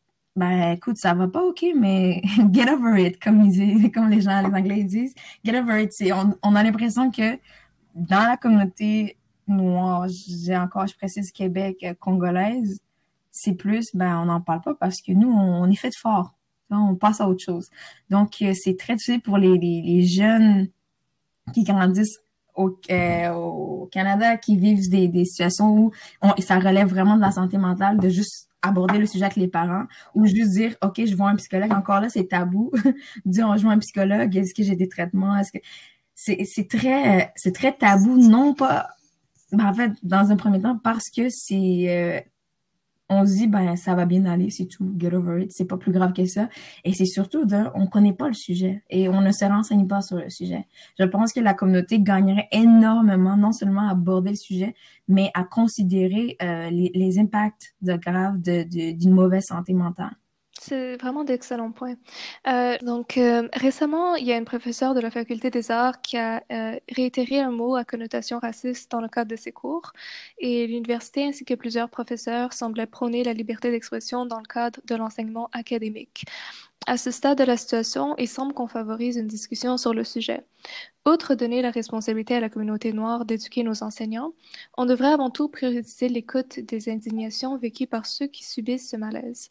ben 0.41 0.73
écoute, 0.73 0.97
ça 0.97 1.13
va 1.13 1.29
pas, 1.29 1.43
ok, 1.43 1.67
mais 1.77 2.23
get 2.53 2.71
over 2.71 2.99
it, 2.99 3.23
comme 3.23 3.43
ils 3.43 3.51
disent, 3.51 3.93
comme 3.93 4.09
les 4.09 4.23
gens, 4.23 4.41
les 4.41 4.55
Anglais 4.55 4.85
disent. 4.85 5.15
Get 5.45 5.59
over 5.59 5.83
it. 5.83 5.93
On, 6.15 6.33
on 6.43 6.57
a 6.57 6.63
l'impression 6.63 7.11
que 7.11 7.39
dans 7.95 8.27
la 8.27 8.39
communauté 8.39 9.19
noire, 9.47 10.07
j'ai 10.09 10.57
encore, 10.57 10.87
je 10.87 10.97
précise 10.97 11.31
Québec, 11.31 11.77
euh, 11.83 11.93
congolaise, 11.93 12.81
c'est 13.31 13.53
plus, 13.53 13.91
ben 13.93 14.19
on 14.19 14.27
n'en 14.27 14.41
parle 14.41 14.63
pas 14.63 14.75
parce 14.75 15.03
que 15.03 15.13
nous, 15.13 15.31
on, 15.31 15.69
est 15.71 15.77
fait 15.77 15.95
fort. 15.95 16.35
On 16.71 16.95
passe 16.95 17.21
à 17.21 17.29
autre 17.29 17.45
chose. 17.45 17.69
Donc, 18.09 18.41
euh, 18.41 18.55
c'est 18.55 18.79
très 18.79 18.95
difficile 18.95 19.21
pour 19.21 19.37
les, 19.37 19.59
les, 19.59 20.03
jeunes 20.07 20.69
qui 21.53 21.65
grandissent 21.65 22.21
au, 22.55 22.79
euh, 22.91 23.31
au 23.33 23.91
Canada, 23.93 24.39
qui 24.39 24.57
vivent 24.57 24.89
des, 24.89 25.09
des 25.09 25.27
situations 25.27 25.77
où 25.77 25.93
ça 26.39 26.59
relève 26.59 26.89
vraiment 26.89 27.17
de 27.17 27.21
la 27.21 27.33
santé 27.33 27.59
mentale, 27.59 27.99
de 27.99 28.09
juste 28.09 28.50
aborder 28.63 28.99
le 28.99 29.07
sujet 29.07 29.25
avec 29.25 29.37
les 29.37 29.49
parents 29.49 29.85
ou 30.15 30.27
juste 30.27 30.53
dire 30.53 30.77
ok 30.83 31.05
je 31.07 31.15
vois 31.15 31.31
un 31.31 31.37
psychologue 31.37 31.73
encore 31.73 32.01
là 32.01 32.09
c'est 32.09 32.29
tabou. 32.29 32.71
Dire 33.25 33.57
je 33.57 33.63
vois 33.63 33.73
un 33.73 33.79
psychologue 33.79 34.37
est-ce 34.37 34.55
que 34.55 34.63
j'ai 34.63 34.77
des 34.77 34.89
traitements? 34.89 35.37
Est-ce 35.37 35.53
que 35.53 35.59
c'est 36.15 36.45
c'est 36.45 36.69
très 36.69 37.33
c'est 37.37 37.55
très 37.55 37.73
tabou 37.73 38.17
non 38.17 38.55
pas 38.55 38.91
ben, 39.53 39.67
en 39.67 39.75
fait 39.75 39.93
dans 40.03 40.31
un 40.31 40.37
premier 40.37 40.61
temps 40.61 40.79
parce 40.83 41.11
que 41.11 41.29
c'est 41.29 41.87
euh, 41.89 42.21
on 43.11 43.27
se 43.27 43.33
dit 43.33 43.49
ben 43.49 43.77
ça 43.77 43.95
va 43.95 44.07
bien 44.07 44.25
aller, 44.25 44.51
c'est 44.51 44.67
tout, 44.67 44.95
get 44.97 45.13
over 45.13 45.43
it, 45.43 45.53
c'est 45.53 45.67
pas 45.67 45.77
plus 45.77 45.93
grave 45.93 46.13
que 46.13 46.25
ça. 46.25 46.49
Et 46.85 46.95
c'est 46.95 47.05
surtout 47.05 47.45
de, 47.45 47.65
on 47.75 47.89
connaît 47.89 48.13
pas 48.13 48.29
le 48.29 48.35
sujet 48.35 48.83
et 48.89 49.09
on 49.09 49.21
ne 49.21 49.33
se 49.33 49.45
renseigne 49.45 49.87
pas 49.87 50.01
sur 50.01 50.17
le 50.17 50.31
sujet. 50.31 50.67
Je 50.99 51.05
pense 51.05 51.33
que 51.33 51.41
la 51.41 51.53
communauté 51.53 52.01
gagnerait 52.01 52.49
énormément, 52.53 53.37
non 53.37 53.53
seulement 53.53 53.89
à 53.89 53.91
aborder 53.91 54.31
le 54.31 54.37
sujet, 54.37 54.75
mais 55.09 55.31
à 55.35 55.45
considérer 55.45 56.37
euh, 56.41 56.71
les, 56.71 57.19
impacts 57.19 57.75
de 57.83 57.95
graves 57.97 58.41
d'une 58.41 58.65
de, 58.65 58.93
d'une 58.93 59.11
mauvaise 59.13 59.47
santé 59.47 59.75
mentale. 59.75 60.17
C'est 60.63 60.99
vraiment 60.99 61.25
d'excellents 61.25 61.73
points. 61.73 61.95
Euh, 62.47 62.77
donc, 62.83 63.17
euh, 63.17 63.49
récemment, 63.55 64.15
il 64.17 64.27
y 64.27 64.33
a 64.33 64.37
une 64.37 64.45
professeure 64.45 64.95
de 64.95 65.01
la 65.01 65.11
Faculté 65.11 65.49
des 65.49 65.71
arts 65.71 66.03
qui 66.03 66.19
a 66.19 66.45
euh, 66.53 66.79
réitéré 66.95 67.41
un 67.41 67.51
mot 67.51 67.77
à 67.77 67.85
connotation 67.85 68.39
raciste 68.39 68.91
dans 68.91 69.01
le 69.01 69.09
cadre 69.09 69.31
de 69.31 69.37
ses 69.37 69.53
cours, 69.53 69.93
et 70.39 70.67
l'université 70.67 71.25
ainsi 71.25 71.47
que 71.47 71.55
plusieurs 71.55 71.89
professeurs 71.89 72.53
semblaient 72.53 72.85
prôner 72.87 73.25
la 73.25 73.33
liberté 73.33 73.71
d'expression 73.71 74.27
dans 74.27 74.37
le 74.37 74.47
cadre 74.47 74.81
de 74.85 74.95
l'enseignement 74.97 75.49
académique. 75.55 76.27
À 76.87 76.97
ce 76.97 77.11
stade 77.11 77.39
de 77.39 77.45
la 77.45 77.57
situation, 77.57 78.17
il 78.17 78.27
semble 78.27 78.55
qu'on 78.55 78.67
favorise 78.67 79.17
une 79.17 79.27
discussion 79.27 79.77
sur 79.77 79.93
le 79.93 80.03
sujet. 80.03 80.45
Outre 81.07 81.35
donner 81.35 81.63
la 81.63 81.71
responsabilité 81.71 82.35
à 82.35 82.41
la 82.41 82.49
communauté 82.49 82.93
noire 82.93 83.25
d'éduquer 83.25 83.63
nos 83.63 83.83
enseignants, 83.83 84.33
on 84.77 84.87
devrait 84.87 85.13
avant 85.13 85.31
tout 85.31 85.49
prioriser 85.49 86.09
l'écoute 86.09 86.59
des 86.59 86.89
indignations 86.91 87.57
vécues 87.59 87.87
par 87.87 88.07
ceux 88.07 88.27
qui 88.27 88.45
subissent 88.45 88.91
ce 88.91 88.97
malaise. 88.97 89.51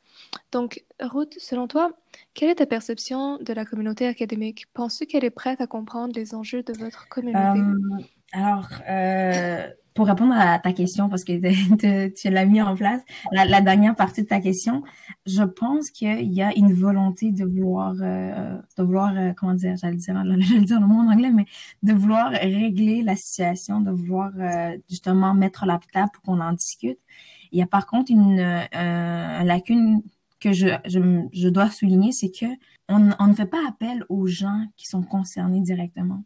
Donc, 0.52 0.84
Ruth, 1.00 1.36
selon 1.40 1.68
toi, 1.68 1.92
quelle 2.34 2.50
est 2.50 2.56
ta 2.56 2.66
perception 2.66 3.38
de 3.38 3.54
la 3.54 3.64
communauté 3.64 4.08
académique? 4.08 4.66
Penses-tu 4.74 5.06
qu'elle 5.06 5.24
est 5.26 5.30
prête 5.30 5.62
à 5.62 5.68
comprendre 5.68 6.14
les 6.16 6.34
enjeux 6.34 6.64
de 6.64 6.74
votre 6.74 7.08
communauté? 7.10 7.60
Euh, 7.60 8.04
alors, 8.34 8.68
euh, 8.90 9.68
pour 10.00 10.08
répondre 10.08 10.34
à 10.34 10.60
ta 10.60 10.72
question, 10.72 11.10
parce 11.10 11.26
que 11.26 12.08
tu 12.16 12.30
l'as 12.30 12.46
mis 12.46 12.62
en 12.62 12.74
place, 12.74 13.02
la, 13.34 13.60
dernière 13.60 13.98
partie 13.98 14.22
de 14.22 14.28
ta 14.28 14.40
question, 14.40 14.82
je 15.26 15.44
pense 15.44 15.90
qu'il 15.90 16.32
y 16.32 16.42
a 16.42 16.56
une 16.56 16.72
volonté 16.72 17.34
de 17.34 17.44
vouloir, 17.44 17.96
euh, 18.00 18.58
de 18.78 18.84
vouloir, 18.84 19.14
euh, 19.18 19.34
comment 19.36 19.56
dire, 19.56 19.76
j'allais 19.76 19.98
dire, 19.98 20.24
j'allais 20.40 20.62
dire 20.62 20.80
le 20.80 20.88
mot 20.88 21.02
en 21.02 21.12
anglais, 21.12 21.32
mais 21.32 21.44
de 21.84 21.92
vouloir 21.92 22.32
régler 22.32 23.02
la 23.02 23.18
situation, 23.18 23.82
de 23.82 23.92
vouloir 23.92 24.32
euh, 24.40 24.78
justement 24.90 25.34
mettre 25.34 25.66
la 25.66 25.82
table 25.92 26.12
pour 26.14 26.24
qu'on 26.24 26.40
en 26.40 26.54
discute. 26.54 27.00
Il 27.52 27.60
y 27.60 27.62
a 27.62 27.68
par 27.68 27.86
contre 27.86 28.10
une 28.10 28.38
lacune 28.38 30.02
que 30.40 30.54
je, 30.54 31.50
dois 31.50 31.72
souligner, 31.72 32.14
c'est 32.14 32.32
que 32.32 32.46
on, 32.88 33.10
on 33.20 33.28
ne 33.28 33.34
fait 33.34 33.48
pas 33.48 33.68
appel 33.68 34.06
aux 34.08 34.28
gens 34.28 34.64
qui 34.78 34.88
sont 34.88 35.04
concernés 35.04 35.60
directement 35.60 36.24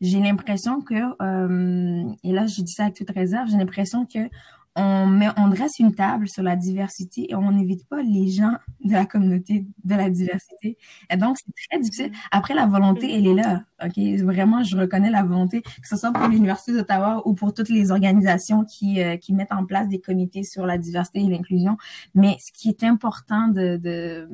j'ai 0.00 0.20
l'impression 0.20 0.80
que, 0.80 0.94
euh, 1.22 2.04
et 2.24 2.32
là 2.32 2.46
je 2.46 2.62
dis 2.62 2.72
ça 2.72 2.84
avec 2.84 2.96
toute 2.96 3.10
réserve, 3.10 3.48
j'ai 3.50 3.58
l'impression 3.58 4.06
que 4.06 4.28
on 4.76 5.06
met, 5.06 5.28
on 5.36 5.48
dresse 5.48 5.78
une 5.78 5.94
table 5.94 6.28
sur 6.28 6.42
la 6.42 6.54
diversité 6.56 7.30
et 7.30 7.34
on 7.34 7.50
n'invite 7.50 7.86
pas 7.88 8.02
les 8.02 8.28
gens 8.28 8.54
de 8.84 8.92
la 8.92 9.04
communauté 9.04 9.66
de 9.84 9.94
la 9.94 10.08
diversité. 10.10 10.78
Et 11.10 11.16
donc, 11.16 11.36
c'est 11.38 11.68
très 11.70 11.80
difficile. 11.80 12.12
Après, 12.30 12.54
la 12.54 12.66
volonté, 12.66 13.12
elle 13.12 13.26
est 13.26 13.34
là. 13.34 13.64
OK? 13.84 13.98
Vraiment, 14.22 14.62
je 14.62 14.76
reconnais 14.76 15.10
la 15.10 15.24
volonté, 15.24 15.62
que 15.62 15.88
ce 15.88 15.96
soit 15.96 16.12
pour 16.12 16.28
l'Université 16.28 16.72
d'Ottawa 16.72 17.22
ou 17.24 17.34
pour 17.34 17.52
toutes 17.52 17.68
les 17.68 17.90
organisations 17.90 18.64
qui, 18.64 19.02
euh, 19.02 19.16
qui 19.16 19.32
mettent 19.32 19.52
en 19.52 19.66
place 19.66 19.88
des 19.88 20.00
comités 20.00 20.44
sur 20.44 20.66
la 20.66 20.78
diversité 20.78 21.20
et 21.20 21.28
l'inclusion. 21.28 21.76
Mais 22.14 22.36
ce 22.38 22.52
qui 22.52 22.68
est 22.68 22.84
important 22.84 23.48
de, 23.48 23.76
de 23.76 24.28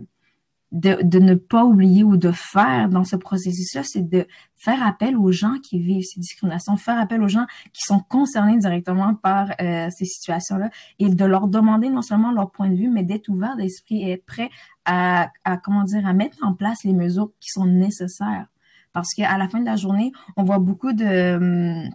de, 0.72 0.98
de, 1.02 1.18
ne 1.18 1.34
pas 1.34 1.64
oublier 1.64 2.02
ou 2.02 2.16
de 2.16 2.32
faire 2.32 2.88
dans 2.88 3.04
ce 3.04 3.16
processus-là, 3.16 3.82
c'est 3.84 4.08
de 4.08 4.26
faire 4.56 4.84
appel 4.84 5.16
aux 5.16 5.30
gens 5.30 5.58
qui 5.62 5.78
vivent 5.78 6.04
ces 6.04 6.20
discriminations, 6.20 6.76
faire 6.76 6.98
appel 6.98 7.22
aux 7.22 7.28
gens 7.28 7.46
qui 7.72 7.82
sont 7.82 8.00
concernés 8.00 8.58
directement 8.58 9.14
par 9.14 9.50
euh, 9.60 9.88
ces 9.90 10.04
situations-là 10.04 10.70
et 10.98 11.08
de 11.08 11.24
leur 11.24 11.46
demander 11.46 11.88
non 11.88 12.02
seulement 12.02 12.32
leur 12.32 12.50
point 12.50 12.68
de 12.68 12.76
vue, 12.76 12.90
mais 12.90 13.04
d'être 13.04 13.28
ouvert 13.28 13.56
d'esprit 13.56 14.02
et 14.02 14.12
être 14.12 14.26
prêt 14.26 14.50
à, 14.84 15.30
à, 15.44 15.56
comment 15.56 15.84
dire, 15.84 16.06
à 16.06 16.12
mettre 16.12 16.38
en 16.42 16.52
place 16.52 16.84
les 16.84 16.92
mesures 16.92 17.30
qui 17.40 17.50
sont 17.50 17.66
nécessaires. 17.66 18.46
Parce 18.92 19.14
qu'à 19.14 19.36
la 19.38 19.48
fin 19.48 19.60
de 19.60 19.66
la 19.66 19.76
journée, 19.76 20.12
on 20.36 20.44
voit 20.44 20.58
beaucoup 20.58 20.92
de, 20.92 21.36
hum, 21.36 21.90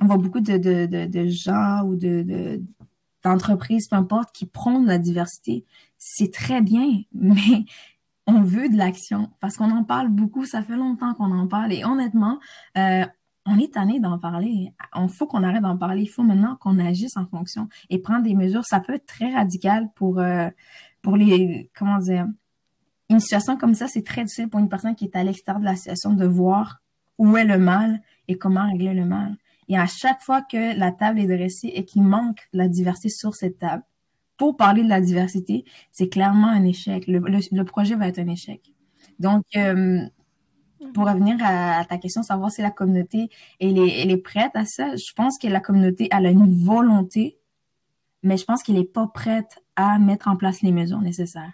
on 0.00 0.06
voit 0.06 0.18
beaucoup 0.18 0.40
de, 0.40 0.56
de, 0.56 0.86
de, 0.86 1.06
de 1.06 1.26
gens 1.26 1.82
ou 1.84 1.96
de, 1.96 2.60
d'entreprises, 3.22 3.88
peu 3.88 3.96
importe, 3.96 4.34
qui 4.34 4.46
prônent 4.46 4.86
la 4.86 4.98
diversité. 4.98 5.64
C'est 5.98 6.32
très 6.32 6.60
bien, 6.60 7.02
mais 7.12 7.64
on 8.26 8.42
veut 8.42 8.68
de 8.68 8.76
l'action 8.76 9.30
parce 9.40 9.56
qu'on 9.56 9.70
en 9.70 9.84
parle 9.84 10.08
beaucoup, 10.08 10.44
ça 10.44 10.62
fait 10.62 10.76
longtemps 10.76 11.14
qu'on 11.14 11.30
en 11.30 11.46
parle 11.46 11.72
et 11.72 11.84
honnêtement, 11.84 12.38
euh, 12.78 13.04
on 13.46 13.58
est 13.58 13.74
tanné 13.74 14.00
d'en 14.00 14.18
parler. 14.18 14.72
Il 14.96 15.08
faut 15.10 15.26
qu'on 15.26 15.42
arrête 15.42 15.62
d'en 15.62 15.76
parler. 15.76 16.02
Il 16.02 16.08
faut 16.08 16.22
maintenant 16.22 16.56
qu'on 16.56 16.78
agisse 16.78 17.16
en 17.16 17.26
fonction 17.26 17.68
et 17.90 17.98
prendre 17.98 18.22
des 18.22 18.34
mesures. 18.34 18.64
Ça 18.64 18.80
peut 18.80 18.94
être 18.94 19.06
très 19.06 19.30
radical 19.34 19.90
pour, 19.94 20.18
euh, 20.18 20.48
pour 21.02 21.16
les, 21.16 21.70
comment 21.76 21.98
dire, 21.98 22.26
une 23.10 23.20
situation 23.20 23.58
comme 23.58 23.74
ça, 23.74 23.86
c'est 23.86 24.02
très 24.02 24.24
difficile 24.24 24.48
pour 24.48 24.60
une 24.60 24.68
personne 24.70 24.94
qui 24.94 25.04
est 25.04 25.16
à 25.16 25.22
l'extérieur 25.22 25.60
de 25.60 25.66
la 25.66 25.76
situation 25.76 26.14
de 26.14 26.24
voir 26.24 26.80
où 27.18 27.36
est 27.36 27.44
le 27.44 27.58
mal 27.58 28.00
et 28.28 28.38
comment 28.38 28.66
régler 28.66 28.94
le 28.94 29.04
mal. 29.04 29.36
Et 29.68 29.78
à 29.78 29.86
chaque 29.86 30.22
fois 30.22 30.42
que 30.42 30.76
la 30.78 30.90
table 30.90 31.20
est 31.20 31.26
dressée 31.26 31.70
et 31.74 31.84
qu'il 31.84 32.02
manque 32.02 32.48
la 32.52 32.68
diversité 32.68 33.10
sur 33.10 33.34
cette 33.34 33.58
table, 33.58 33.82
pour 34.36 34.56
parler 34.56 34.82
de 34.82 34.88
la 34.88 35.00
diversité, 35.00 35.64
c'est 35.90 36.08
clairement 36.08 36.48
un 36.48 36.64
échec. 36.64 37.06
Le, 37.06 37.64
projet 37.64 37.94
va 37.94 38.08
être 38.08 38.18
un 38.18 38.28
échec. 38.28 38.72
Donc, 39.18 39.44
euh, 39.56 40.00
pour 40.92 41.06
revenir 41.06 41.36
à, 41.40 41.84
ta 41.84 41.98
question, 41.98 42.22
savoir 42.22 42.50
si 42.50 42.62
la 42.62 42.70
communauté 42.70 43.30
est, 43.60 43.72
elle 43.76 44.22
prête 44.22 44.52
à 44.54 44.64
ça, 44.64 44.96
je 44.96 45.12
pense 45.12 45.38
que 45.38 45.46
la 45.46 45.60
communauté 45.60 46.08
a 46.10 46.20
une 46.20 46.52
volonté, 46.64 47.38
mais 48.22 48.36
je 48.36 48.44
pense 48.44 48.62
qu'elle 48.62 48.76
n'est 48.76 48.84
pas 48.84 49.06
prête 49.06 49.62
à 49.76 49.98
mettre 49.98 50.28
en 50.28 50.36
place 50.36 50.62
les 50.62 50.72
mesures 50.72 51.00
nécessaires. 51.00 51.52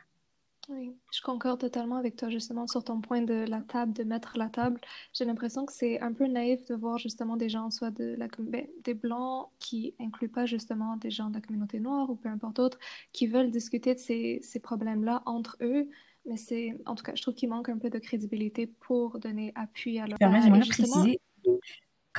Oui, 0.72 0.96
je 1.12 1.20
concorde 1.20 1.58
totalement 1.58 1.96
avec 1.96 2.14
toi 2.14 2.28
justement 2.28 2.68
sur 2.68 2.84
ton 2.84 3.00
point 3.00 3.22
de 3.22 3.44
la 3.48 3.60
table, 3.60 3.92
de 3.92 4.04
mettre 4.04 4.38
la 4.38 4.48
table. 4.48 4.80
J'ai 5.12 5.24
l'impression 5.24 5.66
que 5.66 5.72
c'est 5.72 6.00
un 6.00 6.12
peu 6.12 6.28
naïf 6.28 6.64
de 6.66 6.76
voir 6.76 6.96
justement 6.96 7.36
des 7.36 7.48
gens, 7.48 7.70
soit 7.70 7.90
de 7.90 8.14
la, 8.16 8.28
ben, 8.38 8.66
des 8.84 8.94
blancs 8.94 9.48
qui 9.58 9.94
incluent 9.98 10.28
pas 10.30 10.46
justement 10.46 10.96
des 10.96 11.10
gens 11.10 11.28
de 11.28 11.34
la 11.34 11.40
communauté 11.40 11.80
noire 11.80 12.08
ou 12.08 12.14
peu 12.14 12.28
importe 12.28 12.60
autre, 12.60 12.78
qui 13.12 13.26
veulent 13.26 13.50
discuter 13.50 13.94
de 13.94 13.98
ces, 13.98 14.38
ces 14.42 14.60
problèmes-là 14.60 15.22
entre 15.26 15.56
eux. 15.60 15.88
Mais 16.24 16.36
c'est, 16.36 16.78
en 16.86 16.94
tout 16.94 17.02
cas, 17.02 17.16
je 17.16 17.22
trouve 17.22 17.34
qu'il 17.34 17.48
manque 17.48 17.68
un 17.68 17.78
peu 17.78 17.90
de 17.90 17.98
crédibilité 17.98 18.68
pour 18.68 19.18
donner 19.18 19.52
appui 19.56 19.98
à 19.98 20.06
leur. 20.06 20.18
J'aimerais 20.20 20.60
préciser 20.60 21.20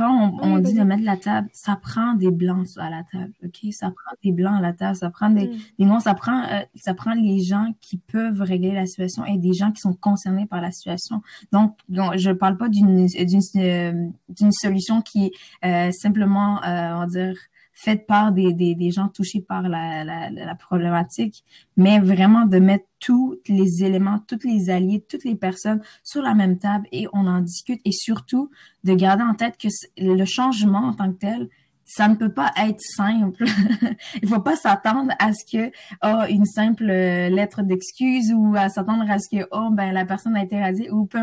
quand 0.02 0.40
on, 0.42 0.58
dit 0.58 0.74
de 0.74 0.82
mettre 0.82 1.04
la 1.04 1.16
table, 1.16 1.48
ça 1.54 1.76
prend 1.76 2.16
des 2.16 2.32
blancs 2.32 2.68
à 2.78 2.90
la 2.90 3.04
table, 3.04 3.34
ok? 3.44 3.72
Ça 3.72 3.92
prend 3.92 4.16
des 4.24 4.32
blancs 4.32 4.58
à 4.58 4.62
la 4.62 4.74
table, 4.74 4.96
ça 4.96 5.12
prend 5.12 5.30
des, 5.30 5.48
mm. 5.48 5.58
des 5.78 5.86
noirs, 5.86 6.02
ça 6.02 6.16
prend, 6.16 6.44
euh, 6.44 6.62
ça 6.76 6.96
prend 6.96 7.14
les 7.14 7.40
gens 7.40 7.68
qui 7.82 7.98
peuvent 7.98 8.42
régler 8.42 8.72
la 8.72 8.88
situation 8.88 9.26
et 9.26 9.38
des 9.38 9.54
gens 9.54 9.72
qui 9.72 9.80
sont 9.80 9.94
concernés 9.94 10.48
par 10.48 10.60
la 10.60 10.72
situation. 10.72 11.22
Donc, 11.52 11.78
donc 11.88 12.18
je 12.18 12.32
parle 12.32 12.58
pas 12.58 12.68
d'une 12.68 13.06
d'une 13.06 13.42
euh, 13.58 14.08
d'une 14.30 14.52
solution 14.52 15.02
qui 15.04 15.26
est 15.26 15.32
euh, 15.66 15.92
simplement, 15.92 16.64
euh, 16.64 16.96
on 16.96 17.00
va 17.02 17.06
dire, 17.06 17.36
faite 17.74 18.06
par 18.06 18.32
des, 18.32 18.54
des, 18.54 18.76
des, 18.76 18.92
gens 18.92 19.08
touchés 19.08 19.42
par 19.42 19.64
la, 19.64 20.04
la, 20.04 20.30
la, 20.30 20.56
problématique, 20.56 21.44
mais 21.78 22.00
vraiment 22.00 22.46
de 22.46 22.60
mettre 22.60 22.86
tous 23.00 23.40
les 23.48 23.84
éléments, 23.84 24.20
tous 24.28 24.40
les 24.44 24.70
alliés, 24.70 25.04
toutes 25.10 25.24
les 25.24 25.36
personnes 25.36 25.82
sur 26.04 26.22
la 26.22 26.34
même 26.34 26.60
table 26.60 26.88
et 26.92 27.08
on 27.14 27.26
en 27.28 27.40
discute 27.42 27.82
et 27.86 27.92
surtout 27.92 28.52
de 28.84 28.94
garder 28.94 29.24
en 29.24 29.34
tête 29.34 29.58
que 29.58 29.70
le 29.98 30.26
changement 30.26 30.90
en 30.90 30.94
tant 30.94 31.12
que 31.12 31.18
tel, 31.18 31.50
ça 31.94 32.08
ne 32.08 32.16
peut 32.16 32.32
pas 32.32 32.52
être 32.56 32.80
simple. 32.80 33.44
Il 34.22 34.30
faut 34.30 34.40
pas 34.40 34.56
s'attendre 34.56 35.12
à 35.20 35.34
ce 35.34 35.44
que 35.52 35.72
oh 36.04 36.24
une 36.30 36.46
simple 36.46 36.86
lettre 36.86 37.64
d'excuse 37.64 38.32
ou 38.34 38.56
à 38.56 38.70
s'attendre 38.70 39.10
à 39.10 39.20
ce 39.20 39.28
que 39.30 39.48
oh 39.52 39.70
ben 39.72 39.92
la 39.92 40.06
personne 40.06 40.38
a 40.38 40.44
été 40.44 40.58
radiée 40.60 40.90
ou 40.90 41.06
peu 41.06 41.20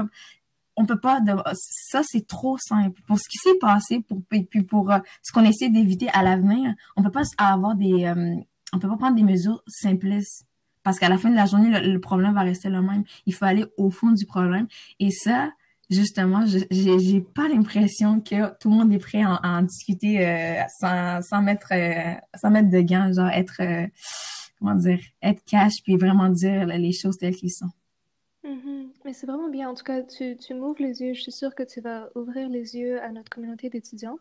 on 0.79 0.87
peut 0.87 0.99
pas 0.99 1.21
ça 1.55 2.03
c'est 2.05 2.27
trop 2.27 2.57
simple. 2.57 3.01
Pour 3.07 3.19
ce 3.19 3.29
qui 3.29 3.37
s'est 3.39 3.59
passé 3.59 4.01
pour 4.01 4.23
et 4.33 4.45
puis 4.45 4.63
pour 4.63 4.91
euh, 4.91 4.99
ce 5.23 5.33
qu'on 5.33 5.45
essaie 5.45 5.69
d'éviter 5.69 6.09
à 6.11 6.23
l'avenir 6.23 6.73
on 6.97 7.03
peut 7.03 7.11
pas 7.11 7.25
avoir 7.37 7.75
des 7.75 8.07
euh, 8.07 8.37
on 8.73 8.79
peut 8.79 8.89
pas 8.89 8.97
prendre 8.97 9.17
des 9.17 9.23
mesures 9.23 9.63
simplistes. 9.67 10.45
Parce 10.85 10.99
qu'à 10.99 11.09
la 11.09 11.19
fin 11.19 11.31
de 11.31 11.35
la 11.35 11.47
journée 11.47 11.81
le, 11.81 12.01
problème 12.01 12.35
va 12.35 12.43
rester 12.43 12.71
le 12.71 12.81
même. 12.81 13.03
Il 13.27 13.35
faut 13.35 13.45
aller 13.45 13.67
au 13.77 13.91
fond 13.91 14.13
du 14.13 14.25
problème. 14.25 14.69
Et 15.01 15.11
ça 15.11 15.51
justement 15.91 16.45
j'ai 16.47 17.21
pas 17.21 17.49
l'impression 17.49 18.21
que 18.21 18.57
tout 18.59 18.71
le 18.71 18.77
monde 18.77 18.93
est 18.93 18.99
prêt 18.99 19.23
à, 19.23 19.41
en 19.43 19.63
discuter 19.63 20.25
euh, 20.25 20.63
sans 20.81 21.23
sans 21.23 21.43
mettre 21.43 21.73
sans 22.37 22.51
mettre 22.51 22.71
de 22.71 22.81
gants 22.83 23.13
genre 23.13 23.31
être 23.31 23.63
comment 24.59 24.75
dire 24.77 25.01
être 25.23 25.43
cash 25.45 25.83
puis 25.83 25.97
vraiment 25.97 26.29
dire 26.29 26.67
les 26.67 26.93
choses 26.93 27.19
telles 27.19 27.35
qu'elles 27.35 27.51
sont. 27.51 27.71
Mais 29.09 29.15
c'est 29.15 29.27
vraiment 29.27 29.49
bien. 29.49 29.71
En 29.71 29.75
tout 29.75 29.85
cas, 29.85 30.03
tu, 30.03 30.37
tu 30.37 30.53
m'ouvres 30.53 30.83
les 30.83 31.01
yeux. 31.01 31.15
Je 31.15 31.23
suis 31.23 31.33
sûre 31.33 31.55
que 31.55 31.63
tu 31.63 31.81
vas 31.81 32.11
ouvrir 32.15 32.47
les 32.51 32.77
yeux 32.77 33.01
à 33.01 33.11
notre 33.11 33.31
communauté 33.31 33.71
d'étudiants. 33.71 34.19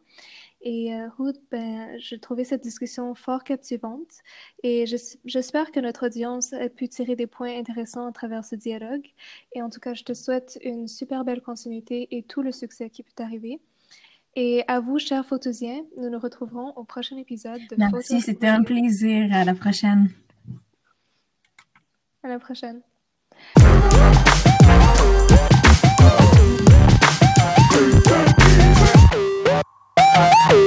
Et 0.62 0.96
euh, 0.96 1.10
Ruth, 1.18 1.42
ben, 1.52 2.00
j'ai 2.00 2.18
trouvé 2.20 2.46
cette 2.46 2.64
discussion 2.64 3.14
fort 3.14 3.44
captivante 3.44 4.22
et 4.64 4.86
j'espère 5.26 5.74
que 5.74 5.82
notre 5.82 6.06
audience 6.06 6.54
a 6.54 6.70
pu 6.70 6.88
tirer 6.88 7.18
des 7.18 7.28
points 7.28 7.60
intéressants 7.60 8.08
à 8.08 8.14
travers 8.14 8.46
ce 8.46 8.56
dialogue. 8.56 9.06
Et 9.54 9.62
en 9.62 9.70
tout 9.70 9.82
cas, 9.82 9.94
je 9.94 10.06
te 10.06 10.14
souhaite 10.14 10.58
une 10.64 10.88
super 10.88 11.26
belle 11.26 11.42
continuité 11.42 12.08
et 12.12 12.24
tout 12.24 12.42
le 12.42 12.54
succès 12.54 12.90
qui 12.90 13.04
peut 13.04 13.12
t'arriver. 13.14 13.60
Et 14.38 14.64
à 14.70 14.80
vous, 14.80 15.00
chers 15.00 15.26
photosiens, 15.26 15.84
nous 15.98 16.10
nous 16.10 16.20
retrouverons 16.20 16.72
au 16.78 16.86
prochain 16.86 17.18
épisode 17.18 17.60
de 17.70 17.76
Merci, 17.76 18.22
c'était 18.22 18.48
un 18.48 18.64
plaisir. 18.64 19.28
À 19.34 19.44
la 19.44 19.54
prochaine. 19.54 20.12
À 22.24 22.30
la 22.30 22.40
prochaine. 22.40 22.82
Thank 27.78 28.08
you. 30.52 30.67